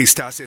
Estás, 0.00 0.40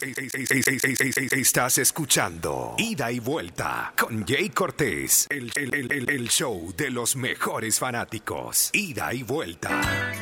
escuchando 1.78 2.74
Ida 2.80 3.12
y 3.12 3.20
Vuelta 3.20 3.94
con 3.96 4.26
Jay 4.26 4.50
Cortés, 4.50 5.28
el, 5.30 5.52
el, 5.56 6.28
show 6.28 6.74
de 6.76 6.90
los 6.90 7.16
mejores 7.16 7.78
fanáticos. 7.78 8.72
Ida 8.74 9.14
y 9.14 9.22
Vuelta. 9.22 10.13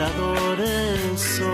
Para 0.00 0.06
que 0.06 0.06
la 0.06 0.06
adore 0.06 0.94
el 0.94 1.18
sol. 1.18 1.52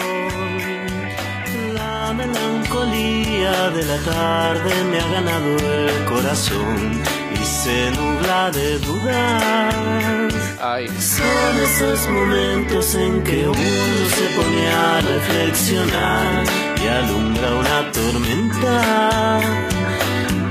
La 1.75 2.13
melancolía 2.13 3.71
de 3.71 3.85
la 3.85 3.99
tarde 3.99 4.85
me 4.91 5.01
ha 5.01 5.09
ganado 5.09 5.57
el 5.57 6.05
corazón 6.05 7.03
y 7.35 7.45
se 7.45 7.91
nubla 7.91 8.51
de 8.51 8.79
dudas. 8.79 10.35
Ay. 10.61 10.89
Son 10.99 11.63
esos 11.63 12.09
momentos 12.09 12.95
en 12.95 13.23
que 13.23 13.49
uno 13.49 14.09
se 14.17 14.27
pone 14.37 14.69
a 14.69 15.01
reflexionar 15.01 16.45
y 16.83 16.87
alumbra 16.89 17.55
una 17.55 17.93
tormenta. 17.93 19.41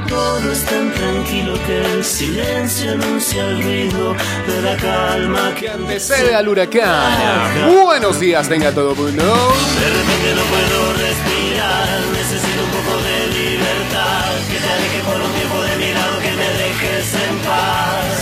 Todo 0.07 0.51
es 0.51 0.63
tan 0.65 0.91
tranquilo 0.93 1.53
que 1.65 1.85
el 1.85 2.03
silencio 2.03 2.91
anuncia 2.93 3.45
el 3.47 3.63
ruido 3.63 4.14
de 4.47 4.61
la 4.61 4.77
calma 4.77 5.55
que 5.55 5.69
Antecede 5.69 6.35
al 6.35 6.47
huracán. 6.47 7.71
Buenos 7.73 8.19
días, 8.19 8.47
tenga 8.47 8.71
todo 8.71 8.95
mundo. 8.95 9.23
de 9.23 9.89
repente 9.89 10.29
no 10.35 10.43
puedo 10.53 10.93
respirar, 10.93 11.99
necesito 12.13 12.61
un 12.63 12.71
poco 12.77 12.93
de 13.01 13.17
libertad, 13.39 14.31
que 14.49 14.57
te 14.59 14.69
aleje 14.69 14.99
por 15.03 15.19
un 15.21 15.31
tiempo 15.33 15.57
de 15.61 15.75
mi 15.77 15.89
lado, 15.93 16.19
que 16.21 16.31
me 16.31 16.49
dejes 16.61 17.07
en 17.25 17.35
paz. 17.47 18.13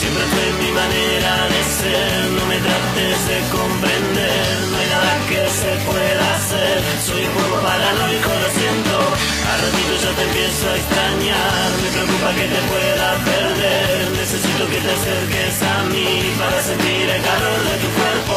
Siempre 0.00 0.24
fue 0.32 0.46
mi 0.64 0.70
manera 0.72 1.32
de 1.52 1.60
ser, 1.78 2.30
no 2.32 2.44
me 2.46 2.58
trates 2.58 3.18
de 3.28 3.38
comprender, 3.52 4.48
no 4.70 4.76
hay 4.78 4.88
nada 4.88 5.12
que 5.28 5.42
se 5.50 5.72
pueda 5.84 6.24
hacer, 6.36 6.76
soy 7.04 7.22
un 7.26 7.34
poco 7.36 7.56
paranoico, 7.60 8.30
lo 8.32 8.50
siento, 8.56 8.96
a 8.98 9.52
ratito 9.62 9.92
ya 10.00 10.12
te 10.16 10.22
empiezo 10.24 10.64
a 10.70 10.76
extrañar, 10.76 11.68
me 11.82 11.88
preocupa 11.92 12.28
que 12.38 12.46
te 12.48 12.60
pueda 12.72 13.08
que 13.24 13.37
te 14.88 14.94
acerques 14.94 15.62
a 15.62 15.82
mí 15.84 16.32
para 16.38 16.62
sentir 16.62 17.10
el 17.10 17.22
calor 17.22 17.58
de 17.68 17.76
tu 17.76 17.88
cuerpo, 17.92 18.36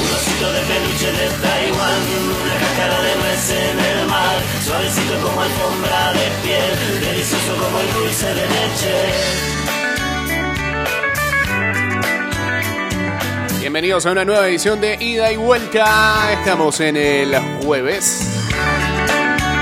un 0.00 0.08
osito 0.16 0.48
de 0.52 0.60
peluche 0.60 1.12
de 1.12 1.28
Taiwán, 1.42 2.02
una 2.40 2.56
cáscara 2.58 2.98
de 3.02 3.12
nuez 3.16 3.50
en 3.50 3.78
el 3.78 4.06
mar, 4.06 4.36
suavecito 4.64 5.14
como 5.22 5.42
alfombra 5.42 6.12
de 6.14 6.30
piel, 6.42 7.00
delicioso 7.00 7.54
como 7.62 7.80
el 7.80 7.92
dulce 7.92 8.26
de 8.28 8.46
leche. 8.56 8.94
Bienvenidos 13.60 14.06
a 14.06 14.12
una 14.12 14.24
nueva 14.24 14.48
edición 14.48 14.80
de 14.80 14.96
Ida 14.98 15.30
y 15.32 15.36
Vuelta. 15.36 16.32
Estamos 16.32 16.80
en 16.80 16.96
el 16.96 17.36
jueves. 17.62 18.29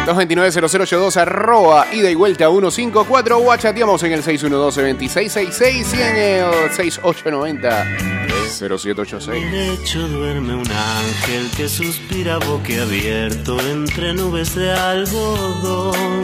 229-0082 0.09 1.17
arroba 1.17 1.87
ida 1.93 2.11
y 2.11 2.15
vuelta 2.15 2.49
154 2.49 3.39
o 3.39 3.57
chateamos 3.57 4.03
en 4.05 4.13
el 4.13 4.23
612-2666 4.23 5.95
y 5.95 6.01
en 6.01 6.17
el 6.17 6.45
6890-0786. 6.71 9.35
En 9.35 9.43
el 9.43 9.51
lecho 9.51 10.09
duerme 10.09 10.55
un 10.55 10.71
ángel 10.71 11.51
que 11.57 11.69
suspira 11.69 12.39
boquiabierto 12.39 13.61
entre 13.61 14.15
nubes 14.15 14.55
de 14.55 14.73
algodón. 14.73 16.23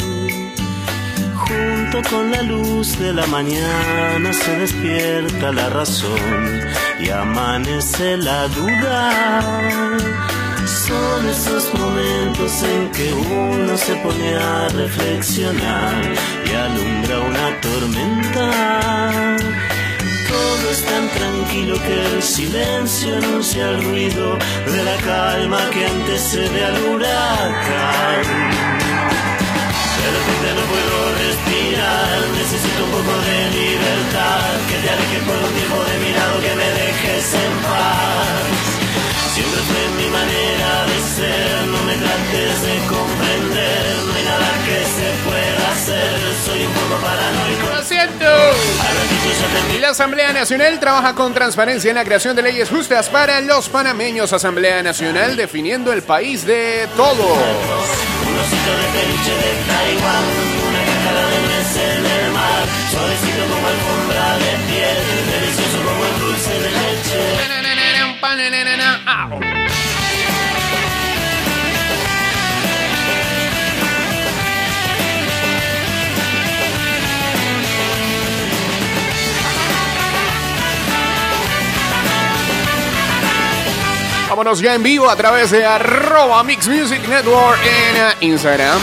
Junto 1.36 2.00
con 2.08 2.30
la 2.30 2.40
luz 2.42 2.96
de 2.98 3.12
la 3.12 3.26
mañana 3.26 4.32
se 4.32 4.60
despierta 4.60 5.52
la 5.52 5.68
razón 5.68 6.62
y 7.00 7.10
amanece 7.10 8.16
la 8.16 8.48
duda. 8.48 10.33
Son 10.66 11.28
esos 11.28 11.72
momentos 11.74 12.62
en 12.62 12.90
que 12.92 13.12
uno 13.12 13.76
se 13.76 13.94
pone 13.96 14.34
a 14.34 14.68
reflexionar 14.68 15.94
y 16.46 16.54
alumbra 16.54 17.20
una 17.20 17.60
tormenta. 17.60 19.36
Todo 20.28 20.70
es 20.70 20.84
tan 20.84 21.08
tranquilo 21.10 21.76
que 21.82 22.16
el 22.16 22.22
silencio 22.22 23.16
anuncia 23.16 23.70
el 23.70 23.84
ruido 23.84 24.38
de 24.66 24.84
la 24.84 24.96
calma 24.96 25.60
que 25.70 25.86
antecede 25.86 26.64
al 26.64 26.82
huracán. 26.84 28.24
Repente 30.04 30.48
no 30.54 30.64
puedo 30.72 30.96
respirar, 31.18 32.28
necesito 32.36 32.84
un 32.84 32.90
poco 32.90 33.14
de 33.24 33.50
libertad, 33.58 34.52
que 34.68 34.76
te 34.82 34.90
alejes 34.90 35.22
por 35.24 35.36
un 35.36 35.52
tiempo 35.54 35.76
de 35.84 35.98
mi 35.98 36.12
lado, 36.12 36.40
que 36.40 36.54
me 36.54 36.68
dejes 36.80 37.34
en 37.34 37.52
paz. 37.62 38.83
Siempre 39.34 39.60
fue 39.62 40.04
mi 40.04 40.08
manera 40.10 40.86
de 40.86 41.00
ser, 41.16 41.66
no 41.66 41.82
me 41.82 41.94
trates 41.96 42.62
de 42.62 42.78
comprender, 42.86 43.96
no 44.06 44.14
hay 44.14 44.24
nada 44.26 44.46
que 44.64 44.78
se 44.84 45.08
pueda 45.26 45.72
hacer, 45.72 46.20
soy 46.46 46.64
un 46.64 46.72
poco 46.72 47.02
paranoico. 47.02 47.66
Lo 47.74 47.82
siento. 47.82 48.26
La 49.80 49.88
Asamblea 49.88 50.32
Nacional 50.32 50.78
trabaja 50.78 51.16
con 51.16 51.34
transparencia 51.34 51.90
en 51.90 51.96
la 51.96 52.04
creación 52.04 52.36
de 52.36 52.42
leyes 52.42 52.70
justas 52.70 53.08
para 53.08 53.40
los 53.40 53.68
panameños. 53.68 54.32
Asamblea 54.32 54.84
Nacional 54.84 55.34
definiendo 55.34 55.92
el 55.92 56.02
país 56.02 56.46
de 56.46 56.88
todos. 56.96 57.18
Un 57.18 58.38
osito 58.38 58.70
de 58.70 58.86
peluche 58.94 59.34
de 59.34 59.52
Taiwán, 59.66 60.24
una 60.68 60.84
cáscara 60.86 61.26
de 61.26 61.38
en 61.82 62.06
el 62.06 62.23
Vámonos 84.28 84.60
ya 84.60 84.74
en 84.74 84.82
vivo 84.82 85.08
a 85.08 85.14
través 85.14 85.52
de 85.52 85.64
arroba 85.64 86.42
Mix 86.42 86.66
Music 86.66 87.06
Network 87.08 87.60
en 87.64 87.96
eh, 87.96 88.32
Instagram. 88.32 88.80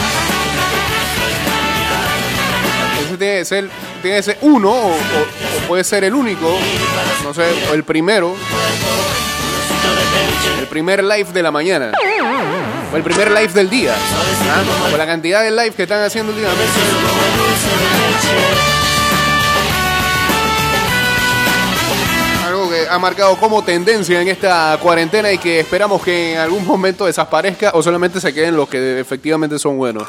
Ese 3.04 3.18
tiene 3.18 3.38
que 3.40 3.44
ser, 3.44 3.68
tiene 4.00 4.16
que 4.16 4.22
ser 4.22 4.38
uno 4.40 4.70
o, 4.70 4.96
puede 5.68 5.84
ser 5.84 6.04
el 6.04 6.14
único, 6.14 6.56
no 7.22 7.34
sé, 7.34 7.52
o 7.70 7.74
el 7.74 7.84
primero. 7.84 8.34
El 10.58 10.66
primer 10.68 11.02
live 11.04 11.32
de 11.32 11.42
la 11.42 11.50
mañana. 11.50 11.92
O 12.92 12.96
el 12.96 13.02
primer 13.02 13.30
live 13.30 13.52
del 13.52 13.70
día. 13.70 13.94
¿ah? 13.94 14.96
La 14.96 15.06
cantidad 15.06 15.42
de 15.42 15.50
live 15.50 15.72
que 15.72 15.82
están 15.84 16.02
haciendo 16.02 16.32
últimamente. 16.32 16.72
Algo 22.46 22.70
que 22.70 22.88
ha 22.88 22.98
marcado 22.98 23.36
como 23.36 23.62
tendencia 23.62 24.20
en 24.20 24.28
esta 24.28 24.78
cuarentena 24.80 25.32
y 25.32 25.38
que 25.38 25.60
esperamos 25.60 26.02
que 26.02 26.34
en 26.34 26.38
algún 26.38 26.66
momento 26.66 27.06
desaparezca 27.06 27.70
o 27.74 27.82
solamente 27.82 28.20
se 28.20 28.32
queden 28.32 28.56
los 28.56 28.68
que 28.68 29.00
efectivamente 29.00 29.58
son 29.58 29.76
buenos. 29.76 30.08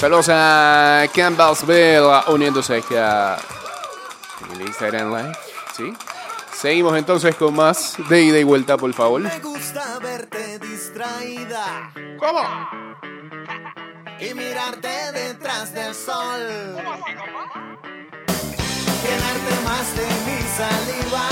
Saludos 0.00 0.28
a 0.30 1.04
Campbellsville 1.14 2.24
uniéndose 2.28 2.76
aquí 2.76 2.94
a 2.94 3.38
Instagram 4.60 5.14
Live. 5.14 5.32
¿Sí? 5.76 5.92
Seguimos 6.64 6.96
entonces 6.96 7.34
con 7.34 7.54
más 7.54 7.94
de 8.08 8.22
ida 8.22 8.38
y 8.38 8.42
vuelta, 8.42 8.78
por 8.78 8.90
favor. 8.94 9.20
Me 9.20 9.38
gusta 9.40 9.98
verte 9.98 10.58
distraída 10.60 11.92
¿Cómo? 12.18 12.40
y 14.18 14.32
mirarte 14.32 14.88
detrás 15.12 15.74
del 15.74 15.94
sol. 15.94 16.40
Llenarte 19.02 19.54
más 19.62 19.94
de 19.94 20.06
mi 20.24 20.40
saliva. 20.56 21.28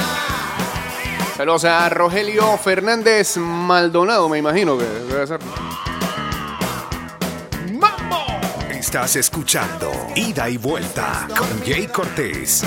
Saludos 1.35 1.64
a 1.64 1.88
Rogelio 1.88 2.58
Fernández 2.58 3.38
Maldonado, 3.38 4.28
me 4.28 4.37
imagino 4.37 4.76
que 4.76 4.85
debe 4.85 5.26
ser. 5.26 5.40
Estás 8.70 9.17
escuchando 9.17 9.90
Ida 10.14 10.50
y 10.50 10.58
Vuelta 10.58 11.26
con 11.35 11.64
Jay 11.64 11.87
Cortés. 11.87 12.67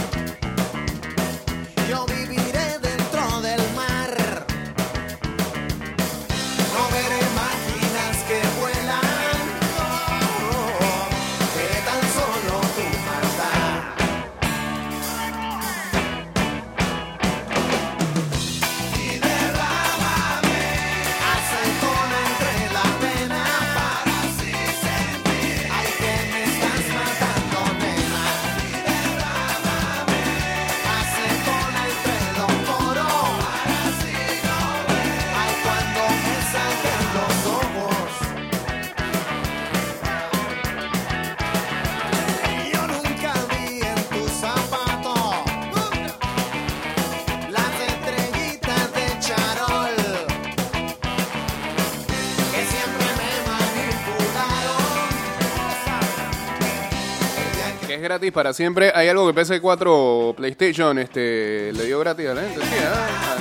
Gratis 58.15 58.31
para 58.31 58.53
siempre. 58.53 58.93
Hay 58.95 59.09
algo 59.09 59.31
que 59.31 59.41
PS4 59.41 59.83
o 59.87 60.33
PlayStation 60.37 60.97
este, 60.99 61.73
le 61.73 61.85
dio 61.85 61.99
gratis 61.99 62.27
a 62.29 62.33
la 62.33 62.41
gente. 62.43 62.61
Sí, 62.61 62.75
ah, 62.81 63.37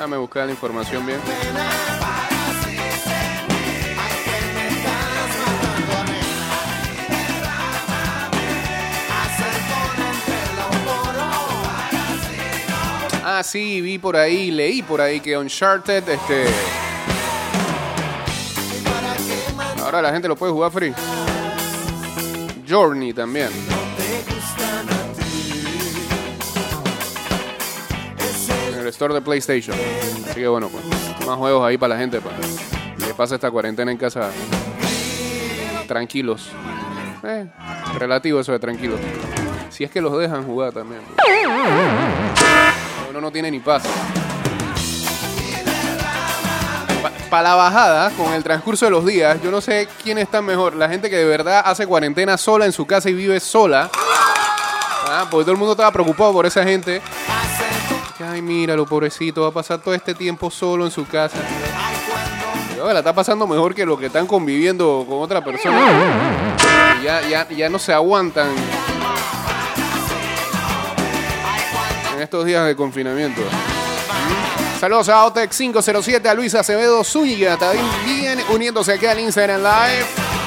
ah. 0.00 0.16
Buscar 0.16 0.46
la 0.46 0.52
información 0.52 1.04
bien. 1.04 1.18
Ah, 13.24 13.42
sí, 13.42 13.80
vi 13.80 13.98
por 13.98 14.16
ahí, 14.16 14.50
leí 14.52 14.82
por 14.82 15.00
ahí 15.00 15.18
que 15.20 15.36
Uncharted, 15.36 16.08
este... 16.08 16.46
Ahora 19.82 20.02
la 20.02 20.12
gente 20.12 20.28
lo 20.28 20.36
puede 20.36 20.52
jugar 20.52 20.70
free. 20.70 20.94
Journey 22.72 23.12
también. 23.12 23.50
En 28.72 28.78
el 28.78 28.86
store 28.86 29.12
de 29.12 29.20
PlayStation. 29.20 29.76
Así 30.24 30.40
que 30.40 30.48
bueno, 30.48 30.70
pues, 30.70 30.82
más 31.26 31.36
juegos 31.36 31.68
ahí 31.68 31.76
para 31.76 31.94
la 31.94 32.00
gente, 32.00 32.22
para 32.22 32.34
que 32.38 33.12
pase 33.14 33.34
esta 33.34 33.50
cuarentena 33.50 33.92
en 33.92 33.98
casa 33.98 34.30
tranquilos. 35.86 36.48
Eh, 37.24 37.46
relativo 37.98 38.40
eso 38.40 38.52
de 38.52 38.58
tranquilos. 38.58 38.98
Si 39.68 39.84
es 39.84 39.90
que 39.90 40.00
los 40.00 40.18
dejan 40.18 40.46
jugar 40.46 40.72
también. 40.72 41.02
pues. 41.14 41.26
Uno 43.10 43.20
no 43.20 43.30
tiene 43.30 43.50
ni 43.50 43.60
paz. 43.60 43.82
Para 47.32 47.48
la 47.48 47.54
bajada, 47.54 48.10
con 48.10 48.34
el 48.34 48.42
transcurso 48.42 48.84
de 48.84 48.90
los 48.90 49.06
días, 49.06 49.40
yo 49.42 49.50
no 49.50 49.62
sé 49.62 49.88
quién 50.02 50.18
está 50.18 50.42
mejor. 50.42 50.76
La 50.76 50.86
gente 50.86 51.08
que 51.08 51.16
de 51.16 51.24
verdad 51.24 51.62
hace 51.64 51.86
cuarentena 51.86 52.36
sola 52.36 52.66
en 52.66 52.72
su 52.72 52.84
casa 52.84 53.08
y 53.08 53.14
vive 53.14 53.40
sola. 53.40 53.88
Ah, 55.08 55.26
porque 55.30 55.44
todo 55.44 55.52
el 55.52 55.56
mundo 55.56 55.72
estaba 55.72 55.90
preocupado 55.90 56.30
por 56.34 56.44
esa 56.44 56.62
gente. 56.62 57.00
Ay, 58.30 58.42
míralo, 58.42 58.84
pobrecito, 58.84 59.40
va 59.40 59.48
a 59.48 59.50
pasar 59.50 59.78
todo 59.78 59.94
este 59.94 60.14
tiempo 60.14 60.50
solo 60.50 60.84
en 60.84 60.90
su 60.90 61.06
casa. 61.06 61.38
La 62.76 62.98
está 62.98 63.14
pasando 63.14 63.46
mejor 63.46 63.74
que 63.74 63.86
lo 63.86 63.96
que 63.96 64.06
están 64.06 64.26
conviviendo 64.26 65.06
con 65.08 65.22
otra 65.22 65.42
persona. 65.42 65.80
Ya, 67.02 67.26
ya, 67.26 67.48
ya 67.48 67.70
no 67.70 67.78
se 67.78 67.94
aguantan 67.94 68.50
en 72.14 72.20
estos 72.20 72.44
días 72.44 72.66
de 72.66 72.76
confinamiento. 72.76 73.40
Saludos 74.82 75.08
a 75.10 75.24
Otec 75.26 75.52
507, 75.52 76.28
a 76.28 76.34
Luis 76.34 76.56
Acevedo 76.56 77.04
Zúñiga, 77.04 77.56
también 77.56 78.40
uniéndose 78.52 78.94
aquí 78.94 79.06
al 79.06 79.20
Instagram 79.20 79.62
Live. 79.62 80.41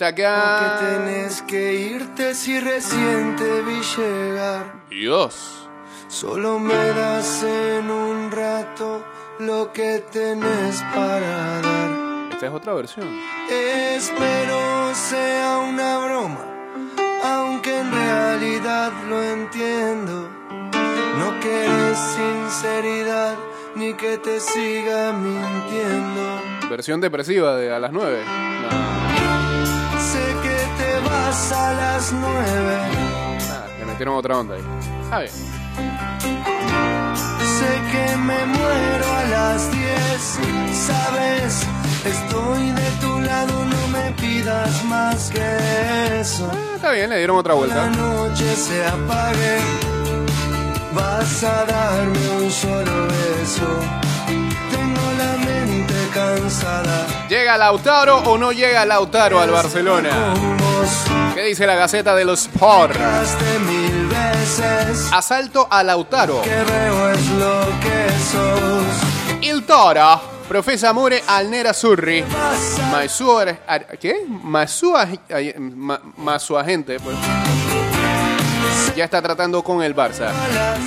Que 0.00 0.06
acá. 0.06 0.78
tenés 0.80 1.42
que 1.42 1.74
irte 1.74 2.34
si 2.34 2.58
recién 2.58 3.36
te 3.36 3.60
vi 3.60 3.82
llegar. 3.82 4.86
Dios. 4.88 5.68
Solo 6.08 6.58
me 6.58 6.72
das 6.72 7.42
en 7.42 7.90
un 7.90 8.30
rato 8.30 9.04
lo 9.40 9.70
que 9.74 10.02
tenés 10.10 10.82
para 10.94 11.60
dar. 11.60 12.30
Esta 12.32 12.46
es 12.46 12.52
otra 12.52 12.72
versión. 12.72 13.08
Espero 13.50 14.94
sea 14.94 15.58
una 15.68 15.98
broma, 15.98 16.46
aunque 17.22 17.80
en 17.80 17.92
realidad 17.92 18.92
lo 19.06 19.22
entiendo. 19.22 20.30
No 21.18 21.40
querés 21.40 21.98
sinceridad 21.98 23.36
ni 23.74 23.92
que 23.92 24.16
te 24.16 24.40
siga 24.40 25.12
mintiendo. 25.12 26.40
Versión 26.70 27.02
depresiva 27.02 27.54
de 27.56 27.70
a 27.70 27.78
las 27.78 27.92
9. 27.92 28.50
Sé 28.60 28.70
que 28.70 28.89
a 31.30 31.72
las 31.74 32.12
nueve. 32.12 32.78
Ah, 33.50 33.66
le 33.78 33.84
metieron 33.86 34.16
otra 34.16 34.36
onda 34.38 34.54
ahí. 34.56 34.62
Está 35.04 35.18
bien. 35.20 35.32
Sé 37.58 37.80
que 37.92 38.16
me 38.16 38.46
muero 38.46 39.06
a 39.16 39.24
las 39.24 39.70
10, 39.70 40.38
sabes, 40.72 41.66
estoy 42.04 42.70
de 42.70 42.90
tu 43.00 43.20
lado, 43.20 43.64
no 43.64 43.88
me 43.88 44.10
pidas 44.12 44.84
más 44.86 45.30
que 45.30 46.20
eso. 46.20 46.50
Ah, 46.52 46.72
está 46.76 46.90
bien, 46.92 47.10
le 47.10 47.18
dieron 47.18 47.36
otra 47.36 47.52
La 47.54 47.58
vuelta. 47.58 47.86
noche 47.90 48.56
se 48.56 48.84
apague, 48.86 49.58
vas 50.92 51.44
a 51.44 51.64
darme 51.64 52.28
un 52.42 52.50
solo 52.50 53.06
beso. 53.06 53.68
Tengo 54.26 55.12
la 55.18 55.36
mente 55.44 55.94
cansada. 56.12 57.06
¿Llega 57.28 57.56
Lautaro 57.56 58.18
o 58.18 58.36
no 58.38 58.50
llega 58.52 58.84
Lautaro 58.84 59.38
al 59.40 59.50
Barcelona? 59.50 60.10
¿Qué 61.34 61.42
dice 61.42 61.66
la 61.66 61.74
Gaceta 61.74 62.14
de 62.14 62.24
los 62.24 62.48
veces. 64.08 65.10
Asalto 65.12 65.66
a 65.70 65.82
Lautaro. 65.82 66.42
Il 69.40 69.64
Toro 69.64 70.20
profesa 70.48 70.88
amore 70.88 71.22
al 71.26 71.48
Nera 71.48 71.72
Surri. 71.72 72.24
Ma 72.90 73.06
suo... 73.08 73.44
¿Qué? 74.00 74.26
Ma 74.42 74.66
su 74.66 76.56
agente, 76.58 76.98
pues. 76.98 77.16
Ya 78.96 79.04
está 79.04 79.22
tratando 79.22 79.62
con 79.62 79.82
el 79.82 79.94
Barça. 79.94 80.32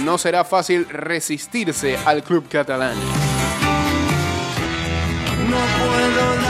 No 0.04 0.18
será 0.18 0.44
fácil 0.44 0.88
resistirse 0.90 1.98
al 2.06 2.24
club 2.24 2.48
catalán. 2.50 2.96
No 5.50 5.58
puedo 5.58 6.43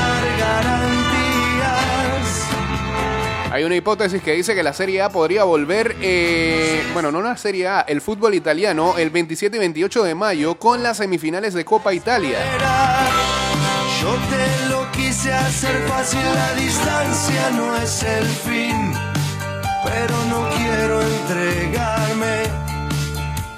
Hay 3.54 3.64
una 3.66 3.76
hipótesis 3.76 4.24
que 4.24 4.32
dice 4.32 4.56
que 4.56 4.64
la 4.64 4.74
Serie 4.74 5.04
A 5.04 5.10
podría 5.10 5.44
volver, 5.44 5.96
eh, 6.02 6.82
bueno, 6.92 7.12
no 7.12 7.22
la 7.22 7.38
Serie 7.38 7.68
A, 7.68 7.82
el 7.82 8.02
fútbol 8.02 8.34
italiano, 8.34 8.98
el 8.98 9.12
27 9.12 9.58
y 9.58 9.60
28 9.60 10.04
de 10.06 10.16
mayo 10.16 10.56
con 10.56 10.82
las 10.82 10.98
semifinales 10.98 11.54
de 11.54 11.64
Copa 11.64 11.94
Italia. 11.94 12.40
Yo 14.02 14.16
te 14.32 14.70
lo 14.70 14.92
quise 14.92 15.32
hacer 15.32 15.84
fácil, 15.88 16.20
la 16.34 16.54
distancia 16.56 17.52
no 17.52 17.78
es 17.78 18.02
el 18.02 18.26
fin. 18.26 18.92
Pero 19.86 20.16
no 20.32 20.50
quiero 20.58 21.02
entregarme 21.04 22.42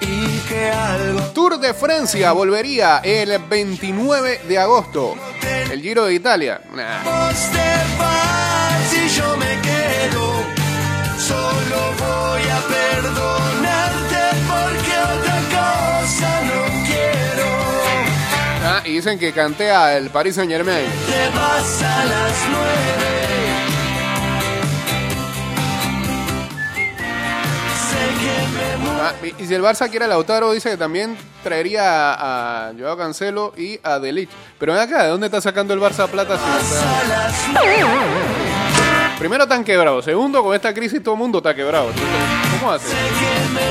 y 0.01 0.39
que 0.49 0.71
algo 0.71 1.21
Tour 1.31 1.57
de 1.57 1.73
Francia 1.73 2.33
volvería 2.33 2.97
el 2.97 3.39
29 3.39 4.41
de 4.45 4.57
agosto. 4.57 5.15
El 5.71 5.81
Giro 5.81 6.03
de 6.03 6.15
Italia. 6.15 6.59
Nah. 6.73 7.84
Y 18.85 18.91
dicen 18.93 19.17
que 19.17 19.31
cantea 19.33 19.97
el 19.97 20.09
Paris 20.09 20.35
Saint 20.35 20.51
Germain. 20.51 20.85
Te 20.85 21.29
vas 21.37 21.81
a 21.81 22.05
las 22.05 22.33
nueve. 22.51 23.15
Sé 27.89 28.03
que 28.19 28.47
me 28.47 28.77
muero. 28.77 29.01
Ah, 29.03 29.13
y, 29.39 29.45
si 29.45 29.53
el 29.53 29.63
Barça 29.63 29.89
quiere 29.89 30.05
a 30.05 30.07
Lautaro, 30.07 30.51
dice 30.51 30.69
que 30.69 30.77
también 30.77 31.17
traería 31.43 32.13
a, 32.13 32.67
a 32.69 32.73
Joao 32.77 32.97
Cancelo 32.97 33.53
y 33.57 33.79
a 33.83 33.97
Delic. 33.99 34.29
Pero 34.59 34.73
ven 34.73 34.81
acá, 34.83 35.03
¿de 35.03 35.09
dónde 35.09 35.27
está 35.27 35.41
sacando 35.41 35.73
el 35.73 35.79
Barça 35.79 36.07
plata? 36.07 36.37
si 36.37 36.43
está- 36.43 36.99
a 36.99 37.03
las 37.07 37.47
nueve. 37.53 38.44
Primero 39.19 39.43
están 39.43 39.63
quebrados. 39.63 40.05
Segundo, 40.05 40.43
con 40.43 40.53
esta 40.53 40.73
crisis 40.73 41.01
todo 41.01 41.15
el 41.15 41.19
mundo 41.19 41.37
está 41.39 41.55
quebrado. 41.55 41.91
¿Cómo 42.59 42.71
hace? 42.71 42.93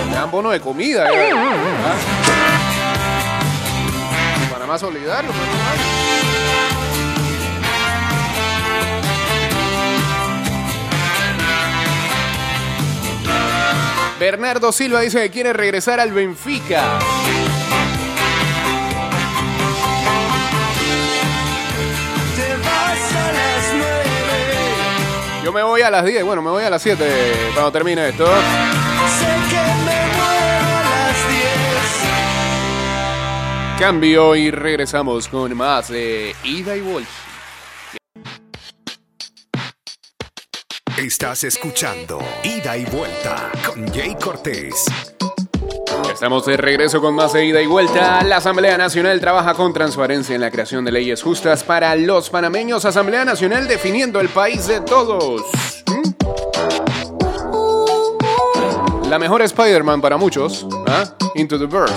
Le 0.08 0.14
dan 0.14 0.30
bono 0.30 0.50
de 0.50 0.60
comida. 0.60 1.06
¿eh? 1.12 1.30
¿Ah? 1.34 1.94
Panamá 4.50 4.78
solidario. 4.78 5.30
Bernardo 14.18 14.72
Silva 14.72 15.00
dice 15.00 15.20
que 15.22 15.30
quiere 15.30 15.52
regresar 15.52 16.00
al 16.00 16.12
Benfica. 16.12 16.98
Yo 25.44 25.52
me 25.52 25.62
voy 25.62 25.82
a 25.82 25.90
las 25.90 26.06
10, 26.06 26.24
bueno, 26.24 26.40
me 26.40 26.48
voy 26.48 26.64
a 26.64 26.70
las 26.70 26.80
7 26.80 27.04
cuando 27.52 27.70
termine 27.70 28.08
esto. 28.08 28.24
Sé 28.24 28.32
que 29.50 29.60
me 29.84 30.06
muero 30.16 30.78
a 30.78 30.82
las 30.82 31.28
10. 33.76 33.78
Cambio 33.78 34.34
y 34.36 34.50
regresamos 34.50 35.28
con 35.28 35.54
más 35.54 35.88
de 35.90 36.34
Ida 36.44 36.74
y 36.74 36.80
Walsh. 36.80 37.04
Estás 40.96 41.44
escuchando 41.44 42.20
Ida 42.42 42.78
y 42.78 42.86
Vuelta 42.86 43.52
con 43.66 43.86
Jay 43.92 44.14
Cortés 44.14 44.86
Estamos 46.14 46.46
de 46.46 46.56
regreso 46.56 47.00
con 47.00 47.16
más 47.16 47.32
de 47.32 47.44
ida 47.44 47.60
y 47.60 47.66
vuelta. 47.66 48.22
La 48.22 48.36
Asamblea 48.36 48.78
Nacional 48.78 49.20
trabaja 49.20 49.54
con 49.54 49.72
transparencia 49.72 50.36
en 50.36 50.40
la 50.40 50.52
creación 50.52 50.84
de 50.84 50.92
leyes 50.92 51.20
justas 51.20 51.64
para 51.64 51.96
los 51.96 52.30
panameños. 52.30 52.84
Asamblea 52.84 53.24
Nacional 53.24 53.66
definiendo 53.66 54.20
el 54.20 54.28
país 54.28 54.68
de 54.68 54.80
todos. 54.80 55.42
¿Mm? 55.88 56.02
La 59.08 59.18
mejor 59.18 59.42
Spider-Man 59.42 60.00
para 60.00 60.16
muchos. 60.16 60.68
¿ah? 60.86 61.02
Into 61.34 61.58
the 61.58 61.66
Verse. 61.66 61.92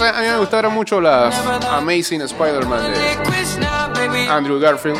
A 0.00 0.20
mí 0.20 0.26
me 0.26 0.38
gustaron 0.38 0.74
mucho 0.74 1.00
las 1.00 1.32
Amazing 1.70 2.22
Spider-Man 2.22 2.92
de 2.92 4.28
Andrew 4.28 4.58
Garfield. 4.58 4.98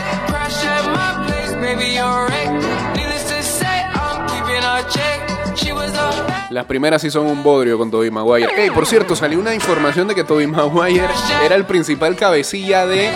Las 6.53 6.67
primeras 6.67 7.01
sí 7.01 7.11
son 7.11 7.29
un 7.29 7.43
bodrio 7.43 7.79
con 7.79 7.91
Tobey 7.91 8.11
Maguire. 8.11 8.51
Ey, 8.55 8.71
por 8.71 8.85
cierto, 8.85 9.17
salió 9.17 9.39
una 9.39 9.55
información 9.55 10.07
de 10.07 10.15
que 10.15 10.23
Tobey 10.23 10.47
Maguire 10.47 11.09
era 11.43 11.55
el 11.55 11.65
principal 11.65 12.15
cabecilla 12.15 12.85
de 12.85 13.11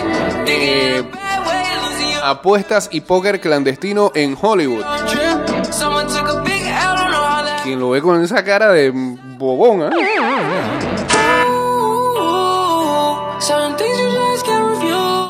eh, 0.47 1.03
apuestas 2.23 2.89
y 2.91 3.01
póker 3.01 3.39
clandestino 3.39 4.11
en 4.15 4.35
Hollywood. 4.41 4.83
Quien 7.63 7.79
lo 7.79 7.91
ve 7.91 8.01
con 8.01 8.23
esa 8.23 8.43
cara 8.43 8.71
de 8.71 8.91
bobón, 8.91 9.83
¿ah? 9.83 9.91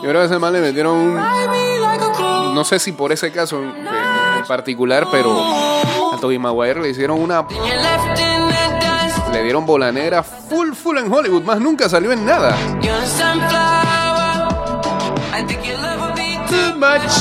Yo 0.02 0.10
creo 0.10 0.22
que 0.22 0.26
ese 0.28 0.40
man 0.40 0.54
le 0.54 0.62
metieron 0.62 0.96
un... 0.96 1.16
No 2.56 2.64
sé 2.64 2.80
si 2.80 2.94
por 2.94 3.12
ese 3.12 3.34
caso 3.34 3.62
en 3.62 4.46
particular, 4.48 5.08
pero 5.12 5.36
a 6.18 6.20
Tobey 6.20 6.40
Maguire 6.40 6.82
le 6.82 6.90
hicieron 6.90 7.22
una... 7.22 7.46
Le 9.32 9.44
dieron 9.44 9.66
bola 9.66 9.92
negra 9.92 10.24
full, 10.24 10.74
full 10.74 10.98
en 10.98 11.12
Hollywood. 11.12 11.44
Más 11.44 11.60
nunca 11.60 11.88
salió 11.90 12.12
en 12.12 12.26
nada. 12.26 12.56
Too 16.50 16.74
much. 16.78 17.12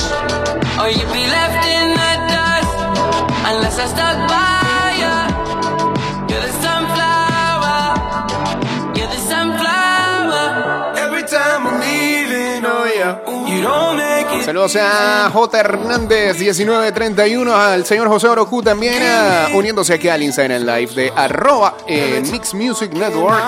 Saludos 14.46 14.76
a 14.76 15.28
J. 15.32 15.58
Hernández 15.58 16.38
1931, 16.38 17.52
al 17.52 17.84
señor 17.84 18.06
José 18.06 18.28
Orocu 18.28 18.62
también 18.62 19.02
ah, 19.02 19.48
uniéndose 19.52 19.92
aquí 19.92 20.08
al 20.08 20.22
Instagram 20.22 20.62
Live 20.62 20.94
de 20.94 21.12
arroba 21.16 21.76
eh, 21.88 22.22
Mix 22.30 22.54
Music 22.54 22.92
Network. 22.92 23.42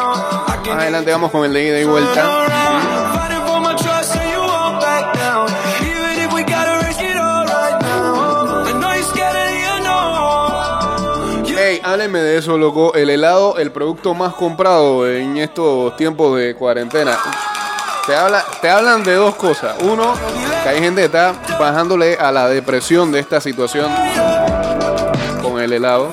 Adelante 0.68 1.12
vamos 1.12 1.30
con 1.30 1.44
el 1.44 1.52
de 1.52 1.68
ida 1.68 1.80
y 1.80 1.84
vuelta. 1.84 2.28
Hey, 11.56 11.80
háblenme 11.84 12.18
de 12.18 12.38
eso, 12.38 12.58
loco. 12.58 12.92
El 12.94 13.10
helado, 13.10 13.58
el 13.58 13.70
producto 13.70 14.14
más 14.14 14.34
comprado 14.34 15.08
en 15.08 15.36
estos 15.36 15.96
tiempos 15.96 16.36
de 16.36 16.56
cuarentena. 16.56 17.16
Te, 18.08 18.16
habla, 18.16 18.42
te 18.62 18.70
hablan 18.70 19.04
de 19.04 19.16
dos 19.16 19.34
cosas. 19.34 19.76
Uno, 19.82 20.14
que 20.62 20.68
hay 20.70 20.80
gente 20.80 21.02
que 21.02 21.04
está 21.04 21.34
bajándole 21.60 22.16
a 22.16 22.32
la 22.32 22.48
depresión 22.48 23.12
de 23.12 23.20
esta 23.20 23.38
situación 23.38 23.92
con 25.42 25.60
el 25.60 25.70
helado. 25.74 26.10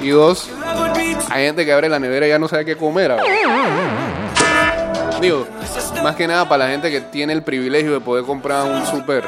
Y 0.00 0.10
dos, 0.10 0.48
hay 1.28 1.46
gente 1.46 1.64
que 1.64 1.72
abre 1.72 1.88
la 1.88 1.98
nevera 1.98 2.26
y 2.26 2.28
ya 2.28 2.38
no 2.38 2.46
sabe 2.46 2.64
qué 2.64 2.76
comer. 2.76 3.10
ahora. 3.10 3.24
Digo, 5.20 5.44
más 6.04 6.14
que 6.14 6.28
nada 6.28 6.48
para 6.48 6.66
la 6.66 6.70
gente 6.70 6.92
que 6.92 7.00
tiene 7.00 7.32
el 7.32 7.42
privilegio 7.42 7.92
de 7.92 7.98
poder 7.98 8.24
comprar 8.24 8.70
un 8.70 8.86
super. 8.86 9.24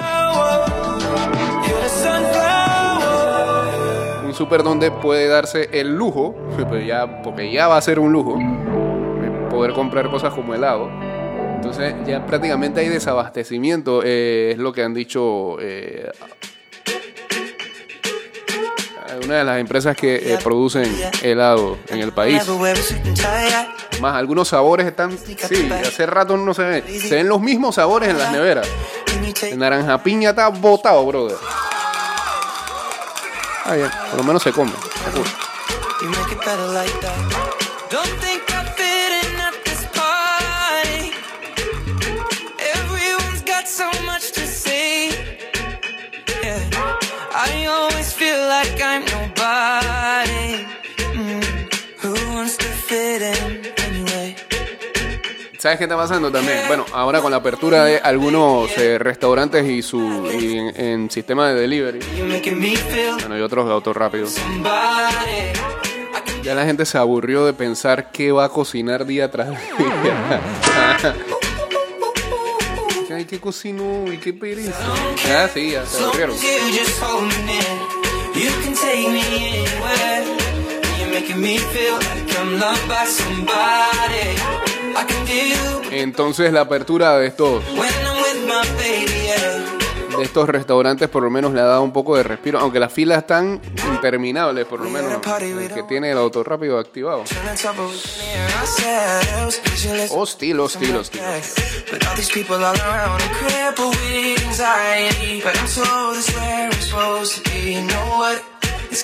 Un 4.24 4.32
super 4.32 4.62
donde 4.62 4.92
puede 4.92 5.26
darse 5.26 5.68
el 5.72 5.92
lujo, 5.96 6.36
pues 6.68 6.86
ya, 6.86 7.20
porque 7.24 7.50
ya 7.50 7.66
va 7.66 7.78
a 7.78 7.80
ser 7.80 7.98
un 7.98 8.12
lujo, 8.12 8.38
poder 9.54 9.72
comprar 9.72 10.10
cosas 10.10 10.34
como 10.34 10.54
helado. 10.54 10.90
Entonces 11.56 11.94
ya 12.06 12.26
prácticamente 12.26 12.80
hay 12.80 12.88
desabastecimiento, 12.88 14.02
eh, 14.04 14.50
es 14.52 14.58
lo 14.58 14.72
que 14.72 14.82
han 14.82 14.92
dicho 14.92 15.56
eh, 15.60 16.10
una 19.24 19.36
de 19.36 19.44
las 19.44 19.60
empresas 19.60 19.96
que 19.96 20.34
eh, 20.34 20.38
producen 20.42 20.84
helado 21.22 21.78
en 21.88 22.00
el 22.00 22.12
país. 22.12 22.42
Más 24.00 24.16
algunos 24.16 24.48
sabores 24.48 24.86
están, 24.86 25.16
sí, 25.16 25.36
hace 25.72 26.06
rato 26.06 26.36
no 26.36 26.52
se 26.52 26.62
ven. 26.62 27.00
Se 27.00 27.14
ven 27.14 27.28
los 27.28 27.40
mismos 27.40 27.76
sabores 27.76 28.10
en 28.10 28.18
las 28.18 28.32
neveras. 28.32 28.68
Naranja 29.56 30.02
piña 30.02 30.30
está 30.30 30.48
botado, 30.48 31.06
brother. 31.06 31.36
Ah, 33.66 33.76
por 34.10 34.18
lo 34.18 34.24
menos 34.24 34.42
se 34.42 34.52
come. 34.52 34.72
Like 48.54 48.82
I'm 48.82 49.04
nobody. 49.04 50.64
Mm. 51.14 51.42
Who 52.02 52.12
wants 52.34 52.56
to 52.58 52.66
fit 52.66 53.22
in 53.22 53.72
anyway? 53.84 54.36
¿Sabes 55.58 55.78
qué 55.78 55.84
está 55.84 55.96
pasando 55.96 56.30
también? 56.30 56.58
Bueno, 56.68 56.84
ahora 56.92 57.20
con 57.20 57.30
la 57.30 57.38
apertura 57.38 57.84
de 57.84 57.98
algunos 57.98 58.70
eh, 58.76 58.98
restaurantes 58.98 59.66
y 59.66 59.82
su 59.82 60.30
y 60.30 60.58
en, 60.58 60.80
en 60.80 61.10
sistema 61.10 61.48
de 61.48 61.60
delivery, 61.60 62.00
bueno, 63.18 63.38
y 63.38 63.40
otros 63.40 63.70
autos 63.70 63.96
rápidos, 63.96 64.36
ya 66.42 66.54
la 66.54 66.66
gente 66.66 66.84
se 66.84 66.98
aburrió 66.98 67.46
de 67.46 67.54
pensar 67.54 68.10
qué 68.12 68.30
va 68.30 68.44
a 68.44 68.48
cocinar 68.50 69.06
día 69.06 69.30
tras 69.30 69.48
día. 69.48 70.42
Ay, 73.14 73.24
qué 73.26 73.40
cocinó 73.40 74.12
y 74.12 74.18
qué 74.18 74.32
pereza. 74.32 74.74
Ah, 75.30 75.48
sí, 75.52 75.70
ya 75.70 75.86
se 75.86 76.02
aburrieron. 76.02 76.36
You 78.34 78.50
can 78.62 78.74
take 78.74 79.08
me 79.08 79.22
anywhere. 79.62 80.24
You're 80.98 81.10
making 81.10 81.40
me 81.40 81.58
feel 81.58 81.94
like 81.94 82.38
I'm 82.38 82.58
loved 82.58 82.88
by 82.88 83.04
somebody. 83.06 84.26
I 84.96 85.04
can 85.06 85.24
deal 85.26 85.74
Entonces 85.92 86.52
la 86.52 86.62
apertura 86.62 87.16
de 87.18 87.28
estos, 87.28 87.62
de 90.16 90.22
estos 90.22 90.48
restaurantes 90.48 91.08
por 91.08 91.22
lo 91.22 91.30
menos 91.30 91.52
le 91.52 91.60
ha 91.60 91.64
dado 91.64 91.82
un 91.82 91.92
poco 91.92 92.16
de 92.16 92.22
respiro, 92.22 92.58
aunque 92.58 92.80
las 92.80 92.92
filas 92.92 93.18
están 93.18 93.60
interminables, 93.92 94.64
por 94.66 94.80
lo 94.80 94.90
menos 94.90 95.12
el 95.40 95.72
que 95.72 95.82
tiene 95.84 96.10
el 96.10 96.18
auto 96.18 96.42
rápido 96.42 96.78
activado. 96.78 97.24
Pictureless. 99.84 100.10
Hostil, 100.12 100.60
hostil, 100.60 100.96
hostil. 100.96 101.20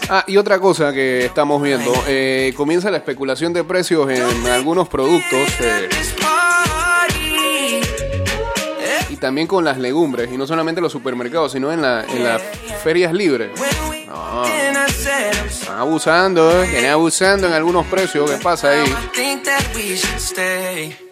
Ah, 0.09 0.25
y 0.27 0.37
otra 0.37 0.59
cosa 0.61 0.93
que 0.93 1.25
estamos 1.25 1.63
viendo, 1.63 1.93
eh, 2.07 2.53
comienza 2.57 2.91
la 2.91 2.99
especulación 2.99 3.53
de 3.53 3.65
precios 3.65 4.09
en 4.11 4.47
algunos 4.47 4.89
productos 4.89 5.49
eh, 5.61 5.89
también 9.21 9.47
con 9.47 9.65
las 9.65 9.79
legumbres, 9.79 10.31
y 10.33 10.37
no 10.37 10.47
solamente 10.47 10.79
en 10.81 10.85
los 10.85 10.93
supermercados, 10.93 11.53
sino 11.53 11.73
en, 11.73 11.83
la- 11.83 12.05
en 12.05 12.25
las 12.25 12.41
ferias 12.83 13.13
libres. 13.13 13.51
No, 14.07 14.45
I'm 14.45 14.87
están 15.49 15.79
abusando, 15.79 16.63
eh, 16.63 16.67
vienen 16.69 16.91
abusando 16.91 17.47
en 17.47 17.53
algunos 17.53 17.87
precios, 17.87 18.29
¿qué 18.31 18.37
pasa 18.39 18.71
ahí? 18.71 18.93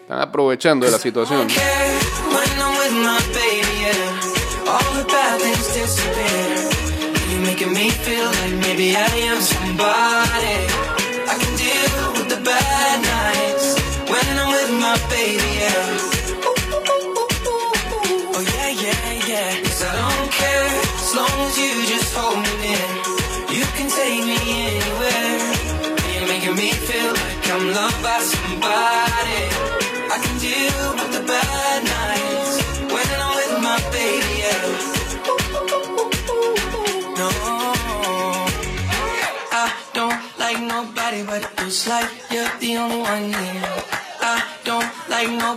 Están 0.01 0.21
aprovechando 0.21 0.85
de 0.85 0.91
la 0.91 0.97
situación. 0.99 1.47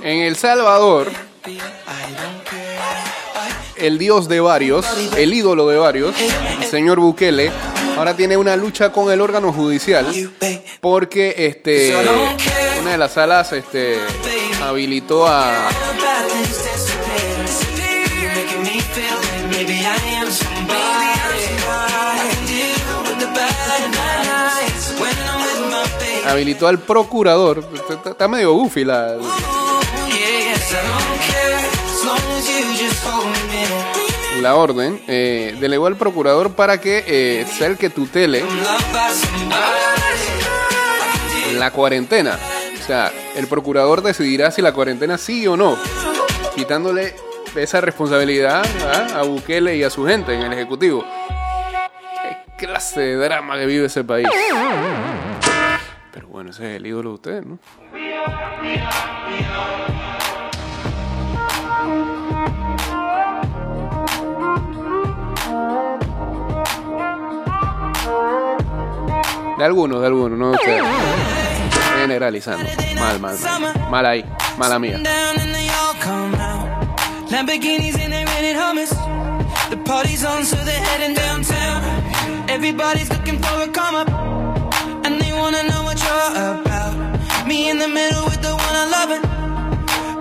En 0.03 0.19
El 0.19 0.37
Salvador, 0.37 1.11
el 3.77 3.99
dios 3.99 4.29
de 4.29 4.41
varios, 4.41 4.87
el 5.17 5.35
ídolo 5.35 5.67
de 5.69 5.79
varios, 5.79 6.15
el 6.61 6.65
señor 6.69 7.01
Bukele, 7.01 7.51
ahora 7.97 8.17
tiene 8.17 8.37
una 8.37 8.57
lucha 8.57 8.93
con 8.93 9.11
el 9.11 9.21
órgano 9.21 9.53
judicial 9.53 10.07
porque 10.81 11.35
este 11.39 11.95
una 12.81 12.93
de 12.93 12.99
las 12.99 13.13
salas 13.13 13.53
este 13.53 13.99
habilitó 14.63 15.27
a 15.27 15.69
habilitó 26.27 26.69
al 26.69 26.79
procurador, 26.79 27.65
está, 28.05 28.29
medio 28.29 28.53
goofy 28.53 28.85
la 28.85 29.17
la 34.41 34.57
orden, 34.57 35.01
eh, 35.07 35.57
delegó 35.61 35.87
al 35.87 35.97
procurador 35.97 36.53
para 36.55 36.81
que 36.81 37.05
eh, 37.07 37.47
sea 37.47 37.69
el 37.69 37.79
que 37.79 37.91
tutele 37.91 38.43
la 41.59 41.71
cuarentena. 41.71 42.39
O 42.81 42.85
sea, 42.85 43.13
el 43.37 43.47
procurador 43.47 44.03
decidirá 44.03 44.51
si 44.51 44.61
la 44.61 44.73
cuarentena 44.73 45.17
sigue 45.17 45.47
o 45.47 45.57
no, 45.57 45.79
quitándole 46.57 47.15
esa 47.55 47.81
responsabilidad 47.81 48.65
a 49.15 49.23
Bukele 49.23 49.77
y 49.77 49.85
a 49.85 49.91
su 49.91 50.05
gente 50.07 50.35
en 50.35 50.43
el 50.43 50.53
Ejecutivo. 50.53 51.05
Qué 52.23 52.67
clase 52.67 53.01
de 53.01 53.17
drama 53.17 53.57
que 53.57 53.67
vive 53.67 53.87
ese 53.87 54.03
país. 54.03 54.27
Pero 56.13 56.29
bueno, 56.29 56.51
ese 56.51 56.71
es 56.71 56.77
el 56.77 56.87
ídolo 56.87 57.11
de 57.11 57.15
ustedes, 57.15 57.47
¿no? 57.47 57.59
De 69.59 69.65
algunos, 69.65 70.01
de 70.01 70.07
algunos, 70.07 70.39
no. 70.39 70.53
Generalizando. 72.01 72.69
Mal, 72.97 73.21
mal, 73.21 73.39
mal. 73.39 73.91
Mal 73.91 74.07
ahí. 74.07 74.25
Mala 74.59 74.79
mía. 74.79 75.01
Lamborghinis 77.31 77.97
and 77.99 78.13
they 78.13 78.25
rented 78.27 78.57
hummus. 78.57 78.91
The 79.71 79.79
party's 79.79 80.23
on, 80.23 80.45
so 80.45 80.57
they're 80.57 80.85
heading 80.85 81.15
downtown. 81.15 81.83
Everybody's 82.47 83.09
looking 83.09 83.39
for 83.39 83.63
a 83.63 83.69
come 83.69 83.95
up, 83.95 84.11
and 85.07 85.19
they 85.19 85.33
wanna 85.33 85.63
know 85.63 85.82
about. 86.07 87.47
Me 87.47 87.71
in 87.71 87.79
the 87.79 87.89
middle 87.89 88.25
with 88.25 88.41
the 88.41 88.55
one 88.55 88.75
I 88.85 88.87
love 88.97 89.11
it. 89.17 89.23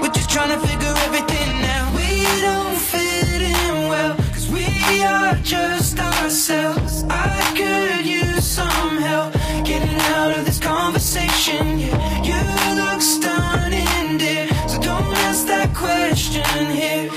We're 0.01 0.13
just 0.13 0.29
trying 0.29 0.49
to 0.49 0.59
figure 0.67 0.93
everything 1.07 1.51
out. 1.75 1.93
We 1.95 2.23
don't 2.41 2.77
fit 2.77 3.41
in 3.41 3.89
well, 3.89 4.15
cause 4.33 4.49
we 4.49 5.03
are 5.03 5.35
just 5.43 5.99
ourselves. 5.99 7.03
I 7.09 7.39
could 7.55 8.05
use 8.05 8.45
some 8.45 8.97
help 8.97 9.33
getting 9.65 9.99
out 10.15 10.37
of 10.37 10.45
this 10.45 10.59
conversation. 10.59 11.79
Yeah, 11.79 12.23
you 12.29 12.39
look 12.81 13.01
stunning, 13.01 14.17
dear. 14.17 14.47
So 14.67 14.79
don't 14.81 15.13
ask 15.27 15.45
that 15.47 15.73
question 15.75 16.65
here. 16.71 17.09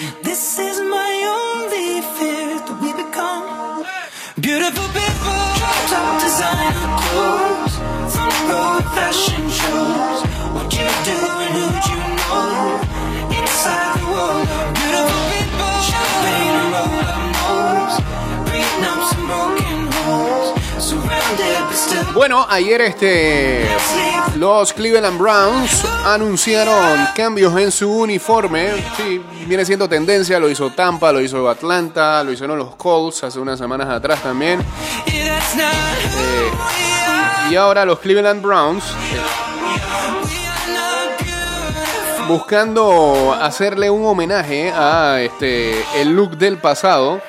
Bueno, 22.14 22.46
ayer 22.48 22.81
este 22.81 23.66
los 24.37 24.72
Cleveland 24.72 25.18
Browns 25.18 25.85
anunciaron 26.05 27.09
cambios 27.16 27.59
en 27.59 27.72
su 27.72 27.90
uniforme. 27.90 28.70
Sí, 28.96 29.20
viene 29.46 29.64
siendo 29.64 29.88
tendencia, 29.88 30.38
lo 30.38 30.48
hizo 30.48 30.70
Tampa, 30.70 31.11
lo 31.12 31.20
hizo 31.20 31.48
Atlanta, 31.48 32.22
lo 32.22 32.31
hicieron 32.31 32.57
los 32.57 32.77
Colts 32.77 33.24
hace 33.24 33.40
unas 33.40 33.59
semanas 33.59 33.88
atrás 33.88 34.22
también. 34.22 34.61
Eh, 35.07 36.50
y 37.50 37.57
ahora 37.57 37.85
los 37.85 37.98
Cleveland 37.98 38.40
Browns 38.42 38.85
beautiful. 39.11 39.44
buscando 42.29 43.37
hacerle 43.40 43.90
un 43.90 44.07
homenaje 44.07 44.70
a 44.70 45.20
este 45.20 45.85
el 46.00 46.14
look 46.14 46.37
del 46.38 46.59
pasado. 46.59 47.20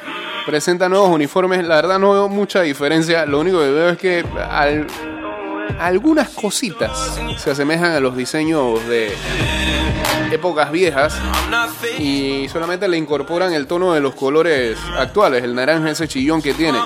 Presenta 0.46 0.88
nuevos 0.90 1.10
uniformes, 1.10 1.66
la 1.66 1.76
verdad 1.76 1.98
no 2.00 2.12
veo 2.14 2.30
mucha 2.30 2.62
diferencia, 2.62 3.26
lo 3.26 3.40
único 3.40 3.60
que 3.60 3.70
veo 3.72 3.90
es 3.90 3.98
que 3.98 4.24
al- 4.50 4.86
algunas 5.80 6.30
cositas 6.30 6.92
se 7.38 7.50
asemejan 7.52 7.92
a 7.94 8.00
los 8.00 8.16
diseños 8.16 8.86
de 8.88 9.12
épocas 10.32 10.72
viejas 10.72 11.18
y 11.98 12.48
solamente 12.50 12.88
le 12.88 12.98
incorporan 12.98 13.54
el 13.54 13.66
tono 13.66 13.94
de 13.94 14.02
los 14.02 14.14
colores 14.14 14.78
actuales, 14.98 15.44
el 15.44 15.56
naranja 15.56 15.90
ese 15.90 16.08
chillón 16.08 16.42
que 16.44 16.54
tiene. 16.54 16.78
Are 16.78 16.86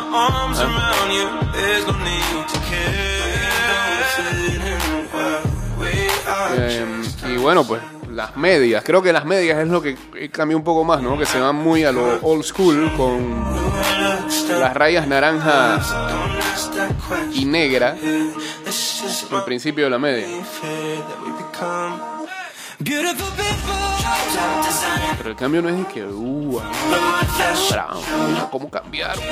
Eh, 6.58 6.86
y 7.34 7.38
bueno, 7.38 7.64
pues 7.66 7.82
las 8.20 8.36
medias. 8.36 8.84
Creo 8.84 9.02
que 9.02 9.14
las 9.14 9.24
medias 9.24 9.60
es 9.60 9.70
lo 9.70 9.82
que 9.82 9.96
cambia 10.30 10.58
un 10.58 10.64
poco 10.64 10.84
más, 10.84 11.02
¿no? 11.02 11.18
Que 11.18 11.26
se 11.26 11.40
van 11.40 11.56
muy 11.56 11.86
a 11.86 11.94
lo 11.94 12.20
old 12.22 12.44
school 12.44 12.92
con 12.98 13.46
las 14.60 14.74
rayas 14.74 15.08
naranja 15.08 15.80
y 17.34 17.46
negra 17.46 17.96
al 19.32 19.46
principio 19.46 19.86
de 19.86 19.90
la 19.90 20.00
media. 20.00 20.28
Pero 25.18 25.30
el 25.30 25.36
cambio 25.38 25.62
no 25.62 25.70
es 25.70 25.78
de 25.78 25.86
que, 25.86 26.04
uh, 26.04 26.60
ah, 26.60 27.22
bravo, 27.72 28.02
mira 28.28 28.50
cómo 28.52 28.70
cambiaron. 28.70 29.24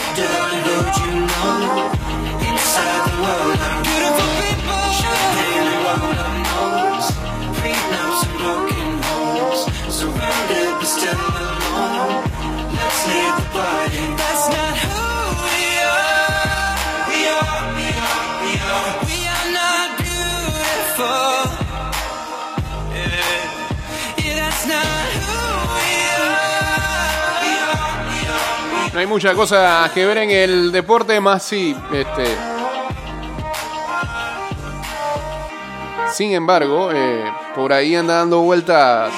beautiful 3.84 4.32
people, 4.40 4.68
No 28.98 29.02
hay 29.02 29.06
mucha 29.06 29.36
cosa 29.36 29.92
que 29.94 30.04
ver 30.08 30.18
en 30.18 30.32
el 30.32 30.72
deporte, 30.72 31.20
más 31.20 31.44
sí, 31.44 31.78
este. 31.94 32.36
Sin 36.12 36.34
embargo, 36.34 36.90
eh, 36.92 37.24
por 37.54 37.72
ahí 37.74 37.96
anda 37.96 38.16
dando 38.16 38.40
vueltas 38.40 39.14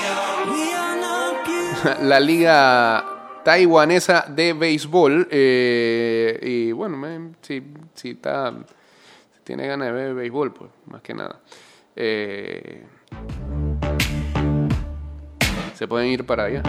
la 2.01 2.19
liga 2.19 3.05
taiwanesa 3.43 4.25
de 4.27 4.53
béisbol. 4.53 5.27
eh, 5.31 6.39
y 6.41 6.71
bueno, 6.71 6.97
si, 7.41 7.63
si 7.93 8.11
está, 8.11 8.51
si 8.51 9.41
tiene 9.43 9.67
ganas 9.67 9.87
de 9.87 9.93
ver 9.93 10.13
béisbol, 10.13 10.53
pues 10.53 10.71
más 10.87 11.01
que 11.01 11.13
nada. 11.13 11.39
Eh, 11.95 12.85
se 15.73 15.87
pueden 15.87 16.09
ir 16.09 16.25
para 16.25 16.45
allá. 16.45 16.63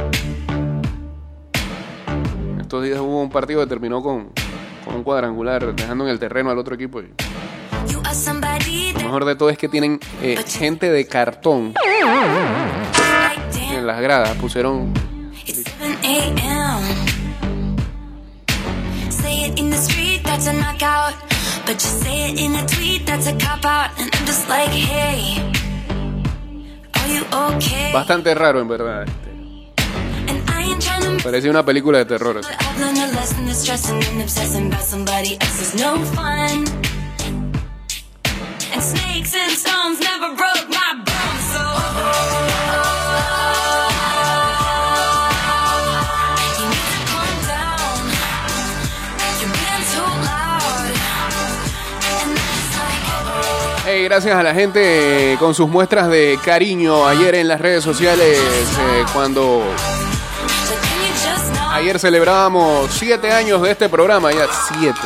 Estos 2.61 2.85
días 2.85 3.01
hubo 3.01 3.21
un 3.21 3.31
partido 3.31 3.61
que 3.61 3.67
terminó 3.67 4.03
con, 4.03 4.31
con 4.85 4.95
un 4.95 5.03
cuadrangular, 5.03 5.75
dejando 5.75 6.05
en 6.05 6.11
el 6.11 6.19
terreno 6.19 6.51
al 6.51 6.59
otro 6.59 6.75
equipo. 6.77 7.01
y 7.01 7.09
lo 8.93 9.01
mejor 9.01 9.25
de 9.25 9.35
todo 9.35 9.51
es 9.51 9.59
que 9.59 9.69
tienen 9.69 9.99
eh, 10.23 10.37
gente 10.47 10.91
de 10.91 11.07
cartón 11.07 11.75
en 13.81 13.87
las 13.87 14.01
gradas. 14.01 14.37
Pusieron 14.37 14.93
It's 15.47 15.65
7 15.79 15.99
a.m. 16.05 16.83
Say 19.11 19.47
it 19.47 19.59
in 19.59 19.71
the 19.71 19.77
street, 19.77 20.23
that's 20.23 20.47
a 20.47 20.53
knockout. 20.53 21.15
But 21.67 21.83
you 21.83 21.91
say 21.91 22.31
it 22.31 22.41
in 22.41 22.55
a 22.55 22.67
tweet, 22.67 23.07
that's 23.07 23.27
a 23.27 23.33
cop 23.39 23.65
out. 23.65 23.91
And 23.99 24.15
I'm 24.15 24.27
just 24.27 24.49
like, 24.49 24.71
hey, 24.71 25.41
you 27.09 27.25
okay? 27.33 27.93
Bastante 27.93 28.35
raro, 28.35 28.61
en 28.61 28.69
verdad. 28.69 29.07
este. 29.07 29.21
Parecía 31.23 31.51
una 31.51 31.65
película 31.65 31.99
de 31.99 32.05
terror. 32.05 32.39
así. 32.39 32.53
And 38.73 38.83
snakes 38.83 39.35
and 39.35 39.51
stones 39.51 39.99
never 40.01 40.37
broke 40.37 40.69
my 40.69 40.80
Gracias 54.05 54.35
a 54.35 54.43
la 54.43 54.55
gente 54.55 55.33
eh, 55.33 55.37
con 55.39 55.55
sus 55.55 55.69
muestras 55.69 56.09
de 56.09 56.39
cariño 56.45 57.07
ayer 57.07 57.35
en 57.35 57.49
las 57.49 57.61
redes 57.61 57.85
sociales 57.85 58.39
eh, 58.39 59.05
cuando 59.13 59.63
ayer 61.73 61.99
celebrábamos 61.99 62.91
siete 62.93 63.31
años 63.31 63.63
de 63.63 63.71
este 63.71 63.89
programa, 63.89 64.33
ya 64.33 64.47
siete. 64.69 65.01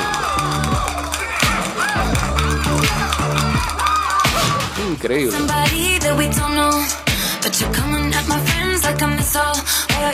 Increíble. 4.90 5.37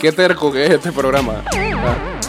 Qué 0.00 0.12
terco 0.12 0.50
que 0.50 0.64
es 0.64 0.70
este 0.70 0.92
programa. 0.92 1.44
Ah, 1.52 2.20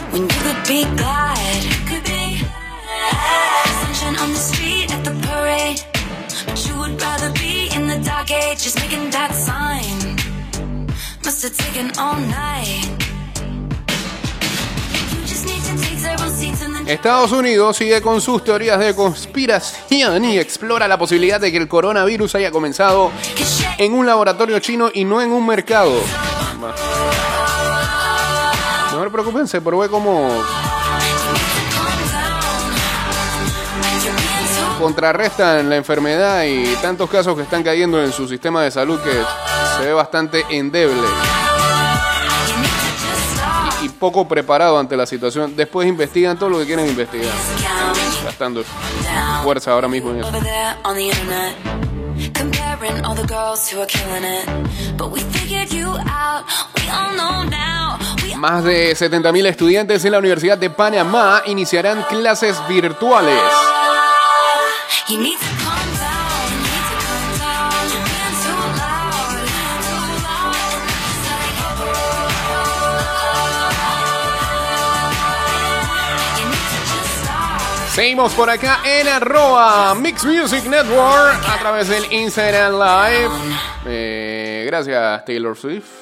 Estados 16.86 17.32
Unidos 17.32 17.76
sigue 17.76 18.00
con 18.00 18.20
sus 18.20 18.44
teorías 18.44 18.78
de 18.78 18.94
conspiración 18.94 20.24
y 20.24 20.38
explora 20.38 20.88
la 20.88 20.98
posibilidad 20.98 21.40
de 21.40 21.50
que 21.50 21.58
el 21.58 21.68
coronavirus 21.68 22.34
haya 22.34 22.50
comenzado 22.50 23.10
en 23.78 23.92
un 23.94 24.06
laboratorio 24.06 24.58
chino 24.60 24.90
y 24.92 25.04
no 25.04 25.20
en 25.20 25.30
un 25.30 25.46
mercado. 25.46 25.92
No 28.92 29.04
se 29.04 29.10
preocupense, 29.10 29.60
pero 29.60 29.78
ve 29.78 29.88
contrarrestan 34.82 35.70
la 35.70 35.76
enfermedad 35.76 36.42
y 36.42 36.64
tantos 36.82 37.08
casos 37.08 37.36
que 37.36 37.42
están 37.42 37.62
cayendo 37.62 38.02
en 38.02 38.12
su 38.12 38.26
sistema 38.26 38.64
de 38.64 38.70
salud 38.72 38.98
que 39.00 39.12
se 39.76 39.86
ve 39.86 39.92
bastante 39.92 40.44
endeble 40.50 41.06
y 43.80 43.88
poco 43.90 44.26
preparado 44.26 44.78
ante 44.80 44.96
la 44.96 45.06
situación. 45.06 45.54
Después 45.54 45.88
investigan 45.88 46.36
todo 46.36 46.50
lo 46.50 46.58
que 46.58 46.66
quieren 46.66 46.88
investigar, 46.88 47.32
gastando 48.24 48.64
fuerza 49.44 49.70
ahora 49.70 49.86
mismo 49.86 50.10
en 50.10 50.20
eso. 50.20 50.32
Comparing 52.34 53.04
all 53.04 53.16
the 53.16 53.26
girls 53.26 53.72
who 53.72 53.80
are 53.80 53.86
killing 53.86 54.22
it. 54.22 54.96
But 54.96 55.10
we 55.10 55.20
figured 55.20 55.70
you 55.72 55.88
out. 55.88 56.44
We 56.76 56.88
all 56.88 57.16
know 57.16 57.42
now. 57.44 57.98
We 58.22 58.36
Más 58.36 58.62
de 58.62 58.94
70.000 58.94 59.46
estudiantes 59.46 60.04
en 60.04 60.12
la 60.12 60.18
Universidad 60.18 60.56
de 60.56 60.70
Panamá 60.70 61.42
iniciarán 61.46 62.04
clases 62.08 62.56
virtuales. 62.68 63.40
You 65.12 65.18
need 65.18 65.38
to 65.38 65.50
calm 65.62 65.88
down. 66.00 66.48
You 66.52 66.58
need 66.66 66.84
to 66.88 66.96
calm 67.04 67.28
down. 67.38 67.84
You're 67.92 68.06
being 68.08 68.36
too 68.42 68.60
loud. 68.80 69.36
Too 69.84 70.04
loud. 70.24 70.56
It's 70.88 71.28
like- 71.28 72.62
You 76.38 76.46
need 76.48 76.66
to 76.72 76.78
just 76.88 77.10
stop. 77.24 77.94
Seguimos 77.94 78.32
por 78.32 78.48
acá 78.48 78.80
en 78.84 79.06
arroba 79.08 79.94
Mix 79.94 80.24
Music 80.24 80.64
Network 80.64 81.44
a 81.46 81.58
través 81.58 81.88
del 81.88 82.10
Instagram 82.10 82.72
Live. 82.78 83.30
Eh, 83.84 84.64
gracias 84.66 85.24
Taylor 85.26 85.56
Swift. 85.56 86.01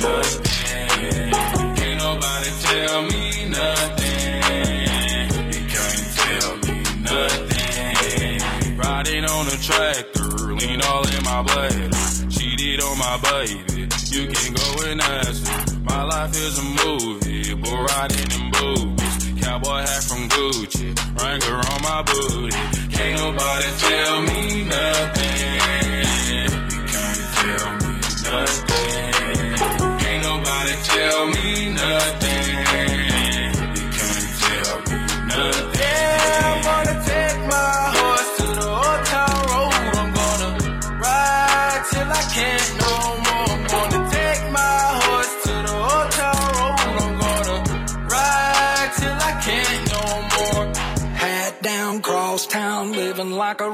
Nothing. 0.00 1.30
Can't 1.76 1.98
nobody 1.98 2.50
tell 2.62 3.02
me 3.02 3.48
nothing. 3.48 4.42
Can't 5.74 6.06
tell 6.18 6.56
me 6.64 6.76
nothing. 7.02 8.76
Riding 8.76 9.24
on 9.24 9.46
a 9.46 9.56
tractor, 9.58 10.54
lean 10.54 10.82
all 10.82 11.06
in 11.08 11.22
my 11.24 11.42
blade. 11.42 11.92
Cheated 12.30 12.80
on 12.82 12.98
my 12.98 13.18
baby, 13.30 13.88
you 14.06 14.26
can 14.28 14.54
go 14.54 14.82
and 14.86 15.00
ask 15.00 15.46
her. 15.48 15.80
My 15.82 16.02
life 16.02 16.34
is 16.36 16.58
a 16.58 16.66
movie, 16.86 17.54
riding 17.54 18.30
in 18.38 18.50
boobies. 18.52 19.42
Cowboy 19.42 19.80
hat 19.80 20.04
from 20.04 20.28
Gucci, 20.28 20.94
on 21.72 21.82
my 21.82 22.02
booty. 22.02 22.56
Can't 22.94 23.20
nobody 23.20 23.68
tell 23.78 24.22
me 24.22 24.64
nothing. 24.64 25.28
You 26.30 26.82
can't 26.86 27.22
tell 27.34 27.70
me 27.76 27.92
nothing. 28.24 29.17
Tell 30.98 31.26
me 31.28 31.70
nothing. 31.82 32.64
Can't 33.96 34.28
tell 34.42 34.76
me 34.90 35.00
nothing. 35.30 35.80
Yeah, 35.80 36.50
I'm 36.50 36.58
gonna 36.68 36.96
take 37.12 37.38
my 37.54 37.72
horse 37.98 38.30
to 38.38 38.46
the 38.60 38.68
old 38.82 39.02
town 39.14 39.38
road. 39.50 39.94
I'm 40.02 40.10
gonna 40.20 40.50
ride 41.06 41.82
till 41.92 42.10
I 42.20 42.24
can't 42.36 42.70
no 42.84 42.94
more. 43.26 43.48
I'm 43.54 43.62
gonna 43.74 44.02
take 44.18 44.42
my 44.60 44.78
horse 45.04 45.34
to 45.44 45.54
the 45.68 45.74
old 45.92 46.10
town 46.20 46.46
road. 46.58 46.82
I'm 47.06 47.14
gonna 47.24 47.58
ride 48.14 48.90
till 49.00 49.18
I 49.30 49.32
can't 49.46 49.82
no 49.94 50.04
more. 50.34 50.64
Hat 51.22 51.54
down, 51.62 51.92
cross 52.02 52.42
town, 52.48 52.82
living 52.92 53.30
like 53.30 53.60
a 53.60 53.70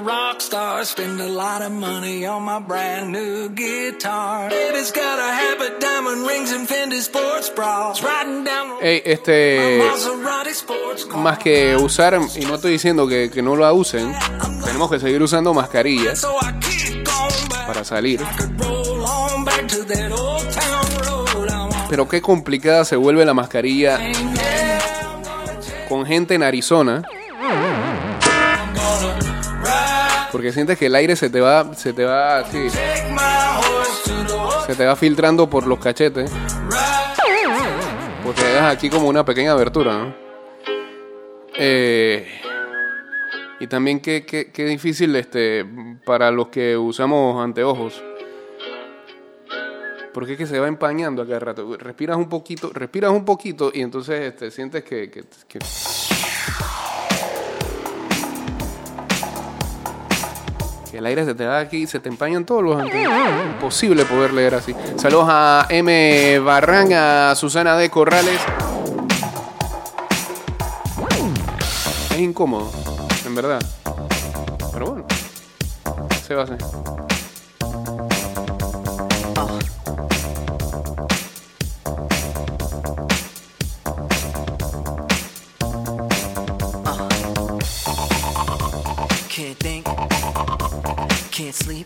star. 0.85 1.05
Spend 1.05 1.21
a 1.21 1.29
lot 1.29 1.63
of 1.63 1.73
money 1.73 2.27
on 2.27 2.43
my 2.45 2.61
brand 2.61 3.11
new 3.13 3.49
guitar. 3.51 4.49
Baby's 4.49 4.93
got 4.93 5.19
a 5.19 5.33
habit, 5.33 5.81
diamond 5.81 6.27
rings 6.27 6.53
and 6.53 6.69
Fendi 6.69 7.01
sports 7.01 7.51
bras. 7.51 8.03
Riding 8.03 8.45
down 8.45 8.79
Ey, 8.81 9.03
este, 9.05 9.81
más 11.17 11.39
que 11.39 11.77
usar, 11.77 12.19
y 12.37 12.45
no 12.45 12.55
estoy 12.57 12.73
diciendo 12.73 13.07
que, 13.07 13.31
que 13.31 13.43
no 13.43 13.57
la 13.57 13.73
usen, 13.73 14.15
tenemos 14.65 14.91
que 14.91 14.99
seguir 15.01 15.23
usando 15.23 15.55
mascarillas 15.55 16.25
I 16.25 17.05
para 17.67 17.85
salir. 17.85 18.21
I 18.21 18.55
Pero 21.89 22.09
qué 22.09 22.21
complicada 22.21 22.85
se 22.85 22.97
vuelve 22.97 23.25
la 23.25 23.35
mascarilla 23.35 24.01
con 25.89 26.05
gente 26.07 26.35
en 26.35 26.43
Arizona. 26.43 27.03
Porque 30.35 30.51
sientes 30.51 30.77
que 30.77 30.87
el 30.87 30.97
aire 30.97 31.15
se 31.15 31.31
te 31.31 31.41
va, 31.41 31.75
se 31.75 31.93
te 31.93 32.05
va 32.05 32.43
se 34.67 34.75
te 34.75 34.85
va 34.85 34.97
filtrando 34.97 35.49
por 35.49 35.65
los 35.65 35.79
cachetes. 35.79 36.29
Porque 38.25 38.43
dejas 38.43 38.75
aquí 38.75 38.91
como 38.91 39.07
una 39.09 39.25
pequeña 39.25 39.53
abertura. 39.53 40.13
Eh, 41.57 42.27
y 43.61 43.69
también 43.69 44.01
qué, 44.01 44.27
qué- 44.27 44.65
difícil 44.65 45.15
este, 45.15 45.65
para 46.05 46.33
los 46.33 46.49
que 46.49 46.77
usamos 46.77 47.41
anteojos. 47.41 48.03
Porque 50.13 50.33
es 50.33 50.39
que 50.39 50.47
se 50.49 50.59
va 50.59 50.67
empañando 50.67 51.23
a 51.23 51.27
cada 51.27 51.39
rato. 51.39 51.77
Respiras 51.79 52.17
un 52.17 52.29
poquito, 52.29 52.73
respiras 52.75 53.13
un 53.13 53.25
poquito 53.25 53.71
y 53.73 53.83
entonces 53.83 54.21
este, 54.23 54.51
sientes 54.51 54.83
que- 54.83 55.13
Que 60.95 60.99
el 60.99 61.07
aire 61.07 61.25
se 61.25 61.35
te 61.35 61.43
da 61.43 61.59
aquí, 61.59 61.89
se 61.89 61.99
te 61.99 62.09
empañan 62.09 62.45
todos 62.45 62.63
los 62.63 62.81
anteojos. 62.81 63.19
Imposible 63.55 64.05
poder 64.05 64.33
leer 64.33 64.55
así. 64.55 64.77
Saludos 64.95 65.27
a 65.29 65.67
M. 65.69 66.39
Barran, 66.39 66.93
a 66.93 67.35
Susana 67.35 67.77
de 67.77 67.91
Corrales. 67.91 68.41
Es 72.13 72.19
incómodo, 72.21 72.71
en 73.27 73.35
verdad. 73.35 73.61
Pero 74.73 74.87
bueno, 74.87 75.05
se 76.25 76.37
va 76.37 76.43
a 76.43 76.45
hacer. 76.45 76.59
Can't 91.35 91.55
sleep, 91.55 91.85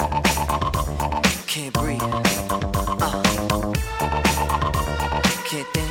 can't 1.47 1.73
breathe. 1.73 2.03
Uh. 2.03 3.23
Can't 5.49 5.67
think, 5.73 5.89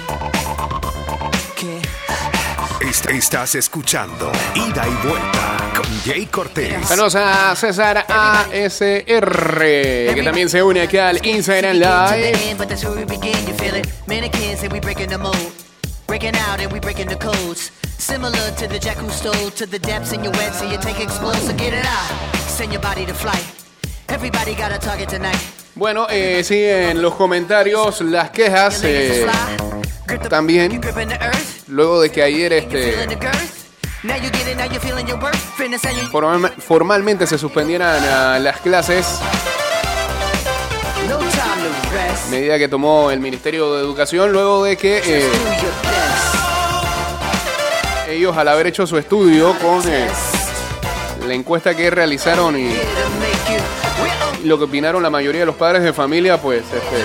can't. 1.56 1.88
Est- 2.88 3.10
Estás 3.10 3.56
escuchando 3.56 4.32
Ida 4.54 4.88
y 4.88 5.08
Vuelta 5.08 5.72
con 5.76 5.86
Jay 6.06 6.28
Cortés. 6.28 6.88
Saludos 6.88 7.16
a 7.16 7.56
César 7.56 8.06
ASR, 8.08 9.04
que 10.14 10.22
también 10.24 10.50
se 10.50 10.62
une 10.62 10.82
aquí 10.82 10.98
al 10.98 11.26
Instagram 11.26 11.78
Live. 11.78 12.56
But 12.58 12.68
that's 12.70 12.84
where 12.84 12.96
we 12.96 13.06
begin, 13.06 13.36
you 13.48 13.56
feel 13.56 13.76
it? 13.76 13.88
Mannequins 14.06 14.62
and 14.62 14.72
we 14.72 14.80
breaking 14.80 15.10
the 15.10 15.18
mold. 15.18 15.52
Breaking 16.06 16.36
out 16.36 16.60
and 16.62 16.72
we 16.72 16.80
breaking 16.80 17.08
the 17.08 17.18
codes. 17.18 17.72
Similar 17.98 18.52
to 18.60 18.68
the 18.68 18.78
jack 18.78 18.98
who 18.98 19.10
stole 19.10 19.50
to 19.56 19.66
the 19.66 19.80
depths 19.80 20.14
in 20.14 20.24
your 20.24 20.34
wet, 20.34 20.54
so 20.54 20.66
you 20.70 20.78
take 20.78 21.00
explosive, 21.00 21.58
get 21.58 21.74
it 21.74 21.86
out. 21.86 22.37
Bueno, 25.76 26.08
eh, 26.10 26.44
sí, 26.44 26.64
en 26.64 27.02
los 27.02 27.14
comentarios 27.16 28.02
las 28.02 28.32
quejas. 28.32 28.82
Eh, 28.84 29.26
también. 30.30 30.72
Luego 31.68 32.02
de 32.02 32.10
que 32.12 32.24
ayer 32.24 32.52
este, 32.54 33.06
formal- 36.12 36.54
formalmente 36.58 37.28
se 37.28 37.38
suspendieran 37.38 38.02
ah, 38.10 38.40
las 38.40 38.58
clases, 38.62 39.06
medida 42.32 42.58
que 42.58 42.68
tomó 42.68 43.12
el 43.12 43.20
Ministerio 43.20 43.74
de 43.76 43.82
Educación, 43.82 44.32
luego 44.32 44.64
de 44.64 44.78
que 44.78 44.98
eh, 45.06 45.30
ellos 48.10 48.38
al 48.38 48.48
haber 48.48 48.68
hecho 48.68 48.88
su 48.88 48.98
estudio 48.98 49.54
con 49.60 49.82
eh, 49.88 50.08
la 51.28 51.34
encuesta 51.34 51.76
que 51.76 51.90
realizaron 51.90 52.58
y 52.58 52.72
lo 54.44 54.58
que 54.58 54.64
opinaron 54.64 55.04
la 55.04 55.10
mayoría 55.10 55.42
de 55.42 55.46
los 55.46 55.56
padres 55.56 55.84
de 55.84 55.94
familia, 55.94 56.42
pues 56.42 56.64
este, 56.64 57.04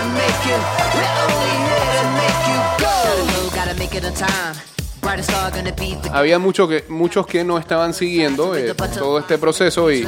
había 6.13 6.39
mucho 6.39 6.69
que, 6.69 6.85
muchos 6.89 7.27
que 7.27 7.45
no 7.45 7.59
estaban 7.59 7.93
siguiendo 7.93 8.57
eh, 8.57 8.75
todo 8.75 9.19
este 9.19 9.37
proceso 9.39 9.91
y 9.91 10.07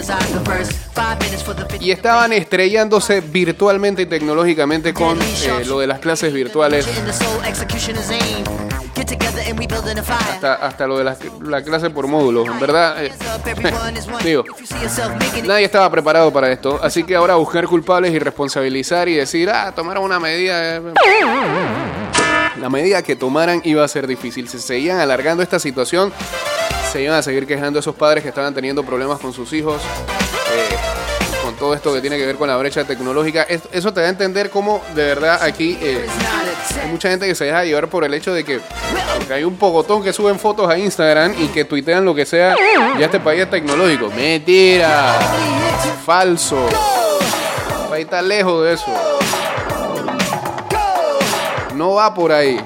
estaban 1.90 2.33
estrellándose 2.33 3.20
virtualmente 3.20 4.03
y 4.03 4.07
tecnológicamente 4.07 4.94
con 4.94 5.20
eh, 5.20 5.64
lo 5.66 5.81
de 5.81 5.87
las 5.88 5.98
clases 5.98 6.33
virtuales, 6.33 6.87
A 10.14 10.18
hasta, 10.35 10.54
hasta 10.54 10.87
lo 10.87 10.98
de 10.98 11.04
la, 11.04 11.16
la 11.42 11.62
clase 11.62 11.90
por 11.90 12.07
módulos. 12.07 12.46
En 12.46 12.61
verdad, 12.61 13.04
eh, 13.04 13.12
digo, 14.24 14.44
nadie 15.44 15.64
estaba 15.64 15.90
preparado 15.90 16.33
para 16.33 16.50
esto, 16.50 16.78
así 16.83 17.02
que 17.04 17.16
ahora 17.16 17.35
buscar 17.35 17.66
culpables 17.66 18.12
y 18.12 18.18
responsabilizar 18.18 19.09
y 19.09 19.14
decir, 19.16 19.50
ah, 19.50 19.72
tomaron 19.74 20.04
una 20.04 20.20
medida. 20.20 20.76
eh". 20.76 20.83
La 22.61 22.70
medida 22.70 23.02
que 23.02 23.16
tomaran 23.16 23.61
iba 23.64 23.85
a 23.85 23.88
ser 23.88 24.07
difícil. 24.07 24.48
Si 24.48 24.59
seguían 24.59 25.00
alargando 25.00 25.42
esta 25.42 25.59
situación, 25.59 26.12
se 26.92 27.02
iban 27.02 27.16
a 27.16 27.22
seguir 27.22 27.46
quejando 27.46 27.80
esos 27.80 27.94
padres 27.94 28.22
que 28.22 28.28
estaban 28.28 28.54
teniendo 28.54 28.85
problemas 28.85 29.18
con 29.18 29.33
sus 29.33 29.52
hijos. 29.52 29.83
eh, 29.83 31.04
todo 31.64 31.72
esto 31.72 31.94
que 31.94 32.03
tiene 32.03 32.18
que 32.18 32.27
ver 32.27 32.37
con 32.37 32.46
la 32.46 32.59
brecha 32.59 32.85
tecnológica. 32.85 33.44
Es- 33.44 33.62
Eso 33.72 33.90
te 33.90 34.03
da 34.03 34.09
a 34.09 34.11
entender 34.11 34.50
cómo 34.50 34.83
de 34.94 35.03
verdad 35.07 35.42
aquí 35.42 35.79
eh, 35.81 36.05
hay 36.83 36.90
mucha 36.90 37.09
gente 37.09 37.27
que 37.27 37.35
se 37.35 37.46
deja 37.46 37.64
llevar 37.64 37.88
por 37.88 38.05
el 38.05 38.12
hecho 38.12 38.35
de 38.35 38.44
que, 38.44 38.61
que 39.27 39.33
hay 39.33 39.44
un 39.44 39.57
pogotón 39.57 40.03
que 40.03 40.12
suben 40.12 40.38
fotos 40.38 40.68
a 40.68 40.77
Instagram 40.77 41.35
y 41.38 41.46
que 41.48 41.64
tuitean 41.64 42.05
lo 42.05 42.14
que 42.14 42.27
sea. 42.27 42.55
Ya 42.98 43.07
este 43.07 43.18
país 43.18 43.40
es 43.44 43.48
tecnológico. 43.50 44.11
Mentira. 44.14 45.14
Falso. 46.05 46.66
El 47.85 47.88
país 47.88 48.05
está 48.05 48.20
lejos 48.20 48.62
de 48.62 48.74
eso. 48.74 48.85
No 51.74 51.94
va 51.94 52.12
por 52.12 52.31
ahí. 52.31 52.61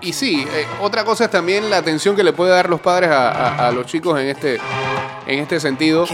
Y 0.00 0.12
sí, 0.12 0.46
eh, 0.52 0.66
otra 0.80 1.04
cosa 1.04 1.24
es 1.24 1.30
también 1.30 1.68
la 1.70 1.78
atención 1.78 2.14
que 2.14 2.22
le 2.22 2.32
puede 2.32 2.52
dar 2.52 2.68
los 2.68 2.80
padres 2.80 3.10
a, 3.10 3.30
a- 3.30 3.68
a 3.68 3.72
los 3.72 3.86
chicos 3.86 4.18
en 4.20 4.28
este, 4.28 4.60
en 5.26 5.40
este 5.40 5.58
sentido, 5.58 6.06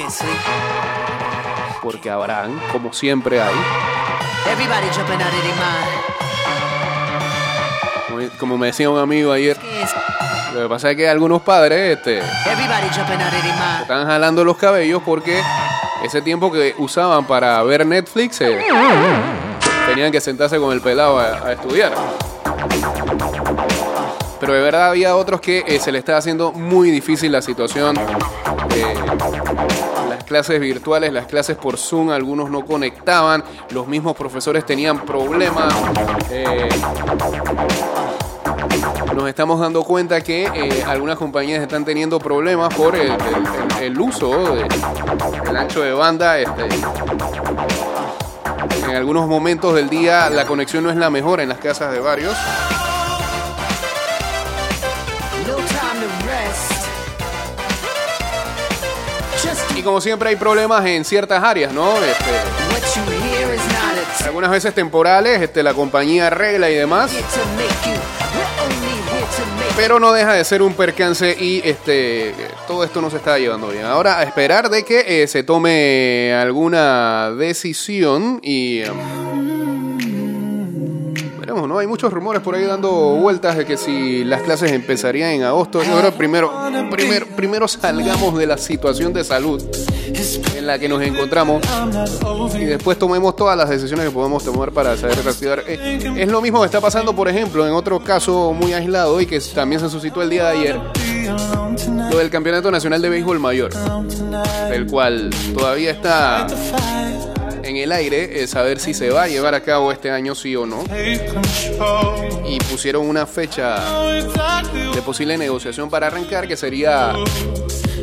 porque 1.83 2.09
habrán, 2.11 2.59
como 2.73 2.93
siempre 2.95 3.43
hay, 3.43 3.55
como, 8.09 8.29
como 8.39 8.59
me 8.59 8.67
decía 8.69 8.89
un 8.89 8.99
amigo 8.99 9.33
ayer, 9.33 9.59
lo 10.55 10.63
que 10.63 10.69
pasa 10.69 10.91
es 10.93 10.97
que 10.97 11.09
algunos 11.09 11.43
padres 11.43 11.99
este, 11.99 12.21
están 13.83 14.07
jalando 14.07 14.45
los 14.45 14.57
cabellos 14.57 15.03
porque 15.05 15.43
ese 16.05 16.23
tiempo 16.23 16.51
que 16.53 16.75
usaban 16.79 17.27
para 17.27 17.63
ver 17.65 17.85
Netflix 17.85 18.41
eh, 18.41 18.59
tenían 19.87 20.11
que 20.13 20.21
sentarse 20.21 20.59
con 20.59 20.73
el 20.73 20.81
pelado 20.81 21.19
a, 21.19 21.53
estudiar. 21.53 21.93
Pero 24.41 24.53
de 24.53 24.61
verdad 24.61 24.89
había 24.91 25.17
otros 25.17 25.41
que 25.41 25.65
eh, 25.67 25.79
se 25.79 25.91
le 25.93 25.99
estaba 25.99 26.19
haciendo 26.19 26.53
muy 26.53 26.91
difícil 26.91 27.33
la 27.33 27.41
situación. 27.43 27.97
eh, 27.97 28.95
las 30.09 30.25
clases 30.25 30.61
virtuales, 30.61 31.13
las 31.13 31.27
clases 31.27 31.57
por 31.57 31.77
Zoom, 31.79 32.11
algunos 32.11 32.51
no 32.51 32.65
conectaban, 32.65 33.43
los 33.71 33.87
mismos 33.87 34.17
profesores 34.17 34.65
tenían 34.67 35.01
problemas. 35.01 35.73
eh, 36.31 36.69
nos 39.15 39.29
estamos 39.29 39.61
dando 39.61 39.85
cuenta 39.85 40.21
que 40.23 40.83
algunas 40.89 41.17
compañías 41.17 41.63
están 41.63 41.85
teniendo 41.85 42.19
problemas 42.19 42.75
por 42.75 42.97
el, 42.97 44.01
uso 44.01 44.57
de- 44.57 44.67
del 45.47 45.57
ancho 45.57 45.83
de 45.83 45.93
banda. 45.93 46.39
Este, 46.39 46.69
en 48.83 48.97
algunos 48.97 49.29
momentos 49.29 49.75
del 49.75 49.89
día 49.89 50.29
la 50.31 50.45
conexión 50.47 50.85
no 50.85 50.91
es 50.91 50.97
la 50.97 51.11
mejor 51.11 51.41
en 51.41 51.49
las 51.49 51.59
casas 51.59 51.93
de 51.93 52.01
varios. 52.01 52.37
Y 59.77 59.83
como 59.83 60.01
siempre 60.01 60.31
hay 60.31 60.37
problemas 60.37 60.85
en 60.87 61.05
ciertas 61.05 61.43
áreas, 61.43 61.73
¿no? 61.73 61.97
Este, 61.97 62.25
algunas 64.25 64.51
veces 64.51 64.75
temporales, 64.75 65.43
este, 65.43 65.63
la 65.63 65.75
compañía 65.75 66.29
arregla 66.29 66.71
y 66.71 66.75
demás. 66.75 67.11
Pero 69.77 69.99
no 70.01 70.13
deja 70.13 70.33
de 70.33 70.45
ser 70.45 70.63
un 70.63 70.75
percance 70.75 71.37
y 71.39 71.61
este 71.65 72.35
todo 72.67 72.85
esto 72.85 73.01
no 73.01 73.11
se 73.11 73.17
está 73.19 73.39
llevando 73.39 73.69
bien. 73.69 73.85
Ahora 73.85 74.19
a 74.19 74.23
esperar 74.23 74.71
de 74.71 74.85
que 74.85 75.23
eh, 75.23 75.27
se 75.27 75.43
tome 75.43 76.33
alguna 76.33 77.31
decisión 77.31 78.41
y 78.43 78.83
um, 78.83 79.24
¿no? 81.63 81.79
Hay 81.79 81.87
muchos 81.87 82.13
rumores 82.13 82.43
por 82.43 82.55
ahí 82.55 82.65
dando 82.65 82.91
vueltas 82.91 83.57
de 83.57 83.65
que 83.65 83.77
si 83.77 84.25
las 84.25 84.43
clases 84.43 84.73
empezarían 84.73 85.31
en 85.31 85.43
agosto. 85.45 85.81
Primero, 86.17 86.53
primero, 86.91 87.27
primero 87.37 87.69
salgamos 87.69 88.37
de 88.37 88.47
la 88.47 88.59
situación 88.59 89.13
de 89.13 89.25
salud 89.25 89.63
en 90.57 90.67
la 90.67 90.79
que 90.79 90.89
nos 90.89 91.03
encontramos 91.03 91.63
y 92.55 92.65
después 92.65 92.99
tomemos 92.99 93.37
todas 93.37 93.57
las 93.57 93.71
decisiones 93.71 94.07
que 94.07 94.13
podemos 94.13 94.45
tomar 94.45 94.73
para 94.73 94.97
saber 94.97 95.23
reactivar. 95.23 95.63
Eh, 95.67 96.15
es 96.17 96.29
lo 96.29 96.41
mismo 96.41 96.61
que 96.61 96.67
está 96.67 96.81
pasando, 96.81 97.15
por 97.15 97.29
ejemplo, 97.29 97.67
en 97.67 97.73
otro 97.73 98.03
caso 98.03 98.53
muy 98.53 98.73
aislado 98.73 99.21
y 99.21 99.27
que 99.27 99.41
también 99.55 99.81
se 99.81 99.89
suscitó 99.89 100.23
el 100.23 100.31
día 100.31 100.51
de 100.51 100.59
ayer, 100.59 100.81
lo 102.11 102.19
del 102.19 102.31
Campeonato 102.31 102.71
Nacional 102.71 103.01
de 103.01 103.09
Béisbol 103.09 103.39
Mayor, 103.39 103.71
el 104.71 104.87
cual 104.87 105.31
todavía 105.55 105.91
está 105.91 106.47
en 107.65 107.77
el 107.77 107.93
aire, 107.93 108.43
eh, 108.43 108.47
saber 108.47 108.79
si 108.79 108.95
se 108.95 109.11
va 109.11 109.25
a 109.25 109.29
llevar 109.29 109.55
a 109.55 109.63
cabo 109.63 109.91
este 109.91 110.11
año 110.11 110.35
sí 110.35 110.55
o 110.55 110.67
no. 110.67 110.85
Y 112.47 112.59
pusieron 112.71 113.09
una 113.09 113.27
fecha 113.27 113.83
de 114.95 115.03
posible 115.03 115.37
negociación 115.39 115.91
para 115.91 116.09
arrancar, 116.09 116.47
que 116.47 116.57
sería 116.57 117.15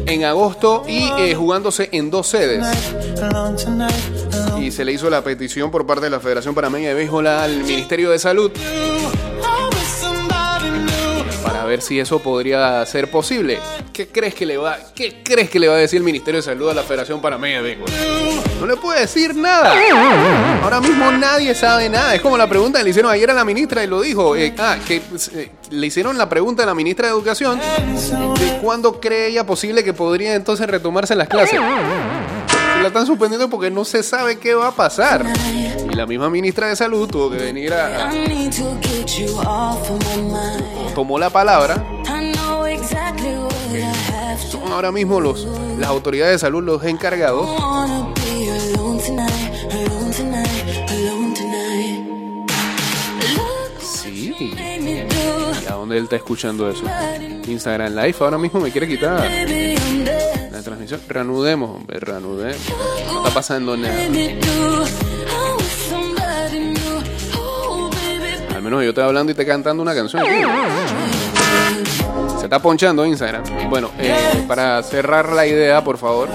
en 0.06 0.26
agosto 0.26 0.84
y 0.88 1.10
eh, 1.19 1.36
jugándose 1.36 1.89
en 1.91 2.10
dos 2.10 2.28
sedes. 2.28 2.65
Y 4.60 4.71
se 4.71 4.86
le 4.86 4.93
hizo 4.93 5.10
la 5.10 5.24
petición 5.24 5.71
por 5.71 5.86
parte 5.86 6.06
de 6.06 6.10
la 6.10 6.19
Federación 6.19 6.56
Panameña 6.56 6.89
de 6.89 6.95
Béisbol 6.95 7.28
al 7.28 7.63
Ministerio 7.63 8.10
de 8.10 8.19
Salud 8.19 8.52
para 11.43 11.65
ver 11.65 11.82
si 11.82 12.00
eso 12.00 12.19
podría 12.19 12.86
ser 12.86 13.10
posible. 13.10 13.60
¿Qué 13.91 14.08
crees 14.08 14.34
que 14.36 14.45
le 14.45 14.58
va, 14.58 14.78
qué 14.95 15.21
crees 15.24 15.50
que 15.50 15.60
le 15.60 15.67
va 15.67 15.76
a 15.76 15.78
decir 15.78 15.97
el 15.97 16.04
Ministerio 16.04 16.39
de 16.39 16.43
Salud 16.43 16.69
a 16.69 16.74
la 16.74 16.84
Federación 16.84 17.21
Panameña 17.21 17.62
de 17.62 17.76
Béisbol? 17.76 18.51
No 18.62 18.67
le 18.67 18.78
puede 18.78 19.00
decir 19.00 19.36
nada. 19.36 19.74
Ahora 20.62 20.80
mismo 20.80 21.12
nadie 21.12 21.56
sabe 21.56 21.89
nada. 21.89 22.13
Es 22.13 22.21
como 22.21 22.38
la 22.38 22.47
pregunta 22.47 22.78
que 22.78 22.84
le 22.84 22.91
hicieron 22.91 23.12
ayer 23.12 23.32
a 23.32 23.34
la 23.34 23.43
ministra 23.43 23.84
y 23.84 23.88
lo 23.88 24.02
dijo. 24.02 24.36
eh, 24.36 24.54
ah, 24.60 24.78
que 24.88 25.02
eh, 25.34 25.52
le 25.71 25.88
hicieron 25.88 26.15
la 26.15 26.30
pregunta 26.30 26.62
a 26.62 26.67
la 26.67 26.76
ministra 26.76 27.08
de 27.08 27.13
Educación 27.13 27.60
de 27.60 28.60
cuándo 28.62 29.00
cree 29.02 29.30
ella 29.30 29.47
posible 29.47 29.84
que 29.84 29.93
podría 29.93 30.36
entonces 30.36 30.67
retomarse 30.67 31.15
las 31.15 31.28
clases. 31.28 31.60
La 32.84 32.88
están 32.89 33.08
suspendiendo 33.08 33.50
porque 33.50 33.71
no 33.71 33.84
se 33.84 34.04
sabe 34.04 34.38
qué 34.38 34.54
va 34.54 34.67
a 34.67 34.71
pasar. 34.71 35.26
Y 35.91 35.95
la 35.95 36.06
misma 36.06 36.30
ministra 36.30 36.67
de 36.67 36.76
Salud 36.76 37.10
tuvo 37.10 37.32
que 37.32 37.38
venir 37.38 37.74
a, 37.74 38.12
tomó 40.93 41.17
la 41.17 41.32
palabra. 41.32 41.84
Son 44.52 44.71
ahora 44.71 44.91
mismo 44.91 45.19
los, 45.19 45.47
las 45.80 45.89
autoridades 45.89 46.34
de 46.34 46.39
salud 46.39 46.63
los 46.63 46.84
encargados 46.84 47.50
Sí. 53.80 54.34
¿Y 54.40 55.68
a 55.68 55.74
dónde 55.74 55.98
él 55.98 56.04
está 56.04 56.16
escuchando 56.18 56.70
eso? 56.70 56.84
Instagram 57.48 57.96
Live 57.96 58.16
ahora 58.20 58.38
mismo 58.38 58.60
me 58.60 58.72
quiere 58.72 58.88
quitar 58.88 59.30
la 60.52 60.62
transmisión. 60.62 61.02
Reanudemos, 61.08 61.76
hombre, 61.78 62.00
reanudemos. 62.00 62.58
No 63.12 63.20
está 63.20 63.34
pasando 63.34 63.76
nada. 63.78 63.96
Al 68.56 68.62
menos 68.62 68.84
yo 68.84 68.90
estoy 68.90 69.04
hablando 69.04 69.32
y 69.32 69.36
te 69.36 69.46
cantando 69.46 69.82
una 69.82 69.96
canción. 69.96 70.24
Se 72.40 72.44
está 72.46 72.60
ponchando 72.60 73.06
Instagram. 73.06 73.44
Bueno, 73.70 73.90
eh, 74.00 74.46
para 74.48 74.82
cerrar 74.84 75.32
la 75.34 75.46
idea, 75.48 75.84
por 75.84 75.98
favor. 75.98 76.30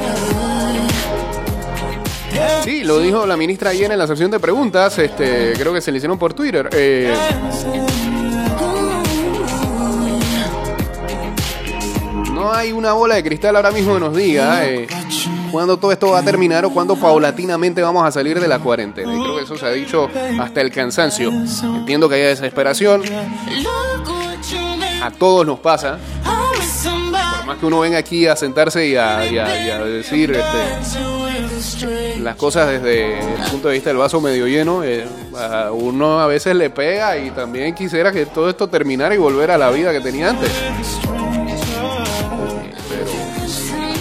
Sí, 2.62 2.82
lo 2.84 2.98
dijo 2.98 3.26
la 3.26 3.36
ministra 3.36 3.70
ayer 3.70 3.90
en 3.90 3.98
la 3.98 4.06
sección 4.06 4.30
de 4.30 4.38
preguntas. 4.40 4.98
Este, 4.98 5.52
creo 5.56 5.72
que 5.72 5.80
se 5.80 5.90
le 5.92 5.98
hicieron 5.98 6.18
por 6.18 6.34
Twitter. 6.34 6.68
Eh, 6.72 7.14
no 12.32 12.52
hay 12.52 12.72
una 12.72 12.92
bola 12.92 13.14
de 13.14 13.22
cristal 13.22 13.56
ahora 13.56 13.70
mismo 13.70 13.94
que 13.94 14.00
nos 14.00 14.14
diga 14.14 14.66
eh, 14.66 14.86
cuándo 15.50 15.78
todo 15.78 15.92
esto 15.92 16.10
va 16.10 16.18
a 16.18 16.22
terminar 16.22 16.64
o 16.64 16.70
cuándo 16.70 16.96
paulatinamente 16.96 17.80
vamos 17.82 18.06
a 18.06 18.10
salir 18.12 18.38
de 18.40 18.48
la 18.48 18.58
cuarentena. 18.58 19.14
Y 19.14 19.20
creo 19.22 19.36
que 19.36 19.44
eso 19.44 19.56
se 19.56 19.66
ha 19.66 19.70
dicho 19.70 20.08
hasta 20.40 20.60
el 20.60 20.70
cansancio. 20.70 21.30
Entiendo 21.30 22.08
que 22.08 22.16
haya 22.16 22.28
desesperación, 22.28 23.02
a 25.02 25.10
todos 25.12 25.46
nos 25.46 25.60
pasa. 25.60 25.98
Por 27.38 27.46
más 27.46 27.58
que 27.58 27.66
uno 27.66 27.80
venga 27.80 27.98
aquí 27.98 28.26
a 28.26 28.36
sentarse 28.36 28.86
y 28.86 28.96
a, 28.96 29.18
a- 29.18 29.22
a 29.22 29.84
decir 29.84 30.32
este. 30.32 31.25
Las 32.26 32.36
cosas 32.36 32.68
desde 32.68 33.20
el 33.20 33.50
punto 33.52 33.68
de 33.68 33.74
vista 33.74 33.90
del 33.90 33.98
vaso 33.98 34.20
medio 34.20 34.48
lleno, 34.48 34.82
eh, 34.82 35.06
a 35.36 35.70
uno 35.70 36.18
a 36.18 36.26
veces 36.26 36.56
le 36.56 36.70
pega 36.70 37.16
y 37.16 37.30
también 37.30 37.72
quisiera 37.72 38.10
que 38.10 38.26
todo 38.26 38.50
esto 38.50 38.68
terminara 38.68 39.14
y 39.14 39.18
volver 39.18 39.52
a 39.52 39.56
la 39.56 39.70
vida 39.70 39.92
que 39.92 40.00
tenía 40.00 40.30
antes. 40.30 40.50
Eh, 40.50 40.74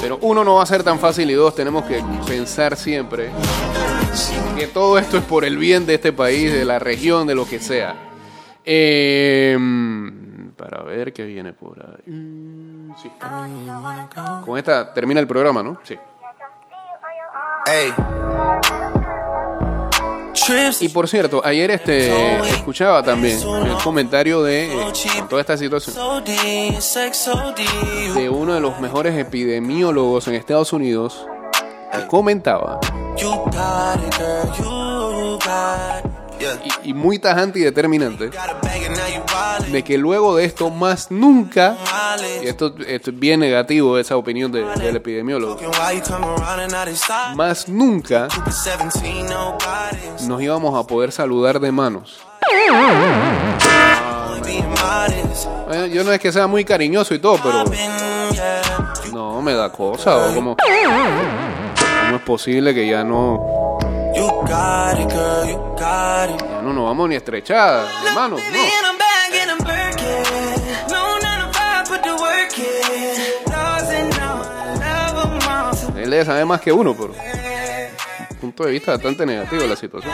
Pero, 0.02 0.18
uno 0.24 0.44
no 0.44 0.56
va 0.56 0.64
a 0.64 0.66
ser 0.66 0.82
tan 0.82 0.98
fácil 0.98 1.30
y 1.30 1.36
dos, 1.36 1.54
tenemos 1.54 1.86
que 1.86 2.04
pensar 2.26 2.76
siempre 2.76 3.30
que 4.58 4.66
todo 4.68 4.98
esto 4.98 5.18
es 5.18 5.24
por 5.24 5.46
el 5.46 5.60
bien 5.60 5.86
de 5.86 5.94
este 5.94 6.12
país, 6.12 6.52
de 6.52 6.66
la 6.66 6.80
región, 6.80 7.28
de 7.28 7.36
lo 7.36 7.48
que 7.48 7.60
sea. 7.60 7.96
Eh, 8.66 9.56
para 10.58 10.82
ver 10.82 11.14
qué 11.14 11.26
viene 11.26 11.54
por 11.54 11.78
ahí. 11.80 12.12
Sí. 13.00 13.12
Con 14.44 14.58
esta 14.58 14.92
termina 14.96 15.20
el 15.20 15.28
programa, 15.28 15.62
¿no? 15.62 15.78
Sí. 15.84 15.96
Hey. 17.68 17.94
Y 20.80 20.90
por 20.90 21.08
cierto, 21.08 21.42
ayer 21.44 21.72
este 21.72 22.38
escuchaba 22.50 23.02
también 23.02 23.40
el 23.42 23.78
comentario 23.84 24.44
de 24.44 24.72
eh, 24.72 24.94
toda 25.28 25.42
esta 25.42 25.58
situación. 25.58 25.96
De 28.14 28.30
uno 28.30 28.54
de 28.54 28.60
los 28.60 28.80
mejores 28.80 29.18
epidemiólogos 29.18 30.28
en 30.28 30.36
Estados 30.36 30.72
Unidos 30.72 31.26
que 31.92 32.06
comentaba 32.08 32.80
Y, 36.84 36.94
muy 36.94 37.20
tajante 37.20 37.60
y 37.60 37.64
determinante 37.64 38.30
de 39.72 39.84
que 39.84 39.98
luego 39.98 40.36
de 40.36 40.46
esto 40.46 40.70
más 40.70 41.10
nunca 41.12 41.76
y 42.44 42.48
esto, 42.48 42.76
esto 42.88 43.10
es 43.12 43.20
bien 43.20 43.40
negativo 43.40 43.98
esa 43.98 44.16
opinión 44.18 44.52
de- 44.52 44.64
del 44.64 44.96
epidemiólogo 44.96 45.58
más 47.36 47.68
nunca 47.68 48.28
Stupid 48.30 48.52
17, 48.52 49.24
nobody. 49.24 50.28
nos 50.28 50.42
íbamos 50.42 50.78
a 50.80 50.86
poder 50.88 51.12
saludar 51.12 51.60
de 51.60 51.72
manos 51.72 52.20
yo 55.92 56.04
no 56.04 56.12
es 56.12 56.20
que 56.20 56.32
sea 56.32 56.48
muy 56.48 56.64
cariñoso 56.64 57.14
y 57.14 57.20
todo 57.20 57.40
pero 57.44 57.64
no 59.12 59.42
me 59.42 59.54
da 59.54 59.72
cosa 59.72 60.32
como 60.34 60.56
cómo 60.56 62.16
es 62.18 62.22
posible 62.22 62.74
que 62.74 62.88
ya 62.88 63.04
no 63.04 63.55
You 64.16 64.28
got 64.48 64.98
it, 65.00 65.10
girl. 65.10 65.46
You 65.46 65.58
got 65.78 66.30
it. 66.30 66.42
Ya 66.42 66.62
no 66.62 66.74
nos 66.74 66.86
vamos 66.86 67.10
ni 67.10 67.16
estrechadas 67.16 67.88
Baby, 68.04 68.16
no. 68.16 68.38
and 68.38 68.86
I'm 68.86 68.98
back 68.98 69.32
and 69.42 69.52
I'm 69.52 69.60
lurking. 69.60 70.26
No 70.90 71.18
9 71.20 71.40
to 71.42 71.54
5, 71.54 71.88
put 71.90 72.02
the 72.04 72.16
work 72.16 72.58
in. 72.58 73.44
Doesn't 73.46 74.10
know 74.18 74.42
I 74.42 75.14
love 75.14 75.48
all. 75.48 75.98
Él 76.02 76.10
debe 76.10 76.26
saber 76.26 76.46
más 76.46 76.62
que 76.62 76.72
uno, 76.72 76.94
pero 76.96 77.14
punto 78.40 78.64
de 78.66 78.72
vista 78.72 78.92
bastante 78.92 79.26
negativo 79.26 79.62
de 79.64 79.68
la 79.70 79.76
situación. 79.76 80.14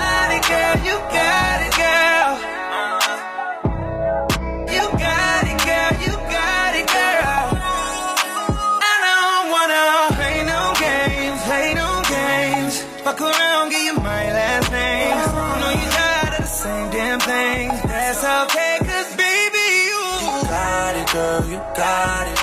Got 21.76 22.28
it. 22.28 22.40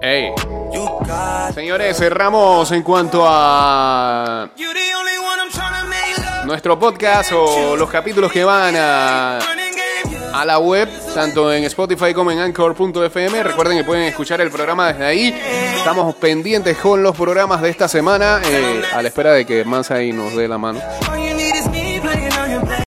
Hey, 0.00 0.32
Ey, 0.32 0.34
you 0.72 0.84
got 1.06 1.50
it. 1.50 1.54
señores, 1.54 1.96
cerramos 1.96 2.70
en 2.72 2.82
cuanto 2.82 3.24
a 3.26 4.48
nuestro 6.44 6.78
podcast 6.78 7.32
o 7.32 7.74
los 7.76 7.88
capítulos 7.90 8.30
que 8.30 8.44
van 8.44 8.74
a, 8.76 9.38
la 10.44 10.58
web, 10.58 10.88
tanto 11.14 11.52
en 11.52 11.64
Spotify 11.64 12.12
como 12.12 12.30
en 12.30 12.38
Anchor.fm. 12.40 13.42
Recuerden 13.42 13.78
que 13.78 13.84
pueden 13.84 14.04
escuchar 14.04 14.40
el 14.40 14.50
programa 14.50 14.92
desde 14.92 15.06
ahí. 15.06 15.40
Estamos 15.76 16.14
pendientes 16.16 16.76
con 16.76 17.02
los 17.02 17.16
programas 17.16 17.62
de 17.62 17.70
esta 17.70 17.88
semana, 17.88 18.40
eh, 18.44 18.82
a 18.92 19.00
la 19.00 19.08
espera 19.08 19.32
de 19.32 19.46
que 19.46 19.64
Mansa 19.64 19.94
ahí 19.94 20.12
nos 20.12 20.34
dé 20.36 20.46
la 20.48 20.58
mano. 20.58 20.80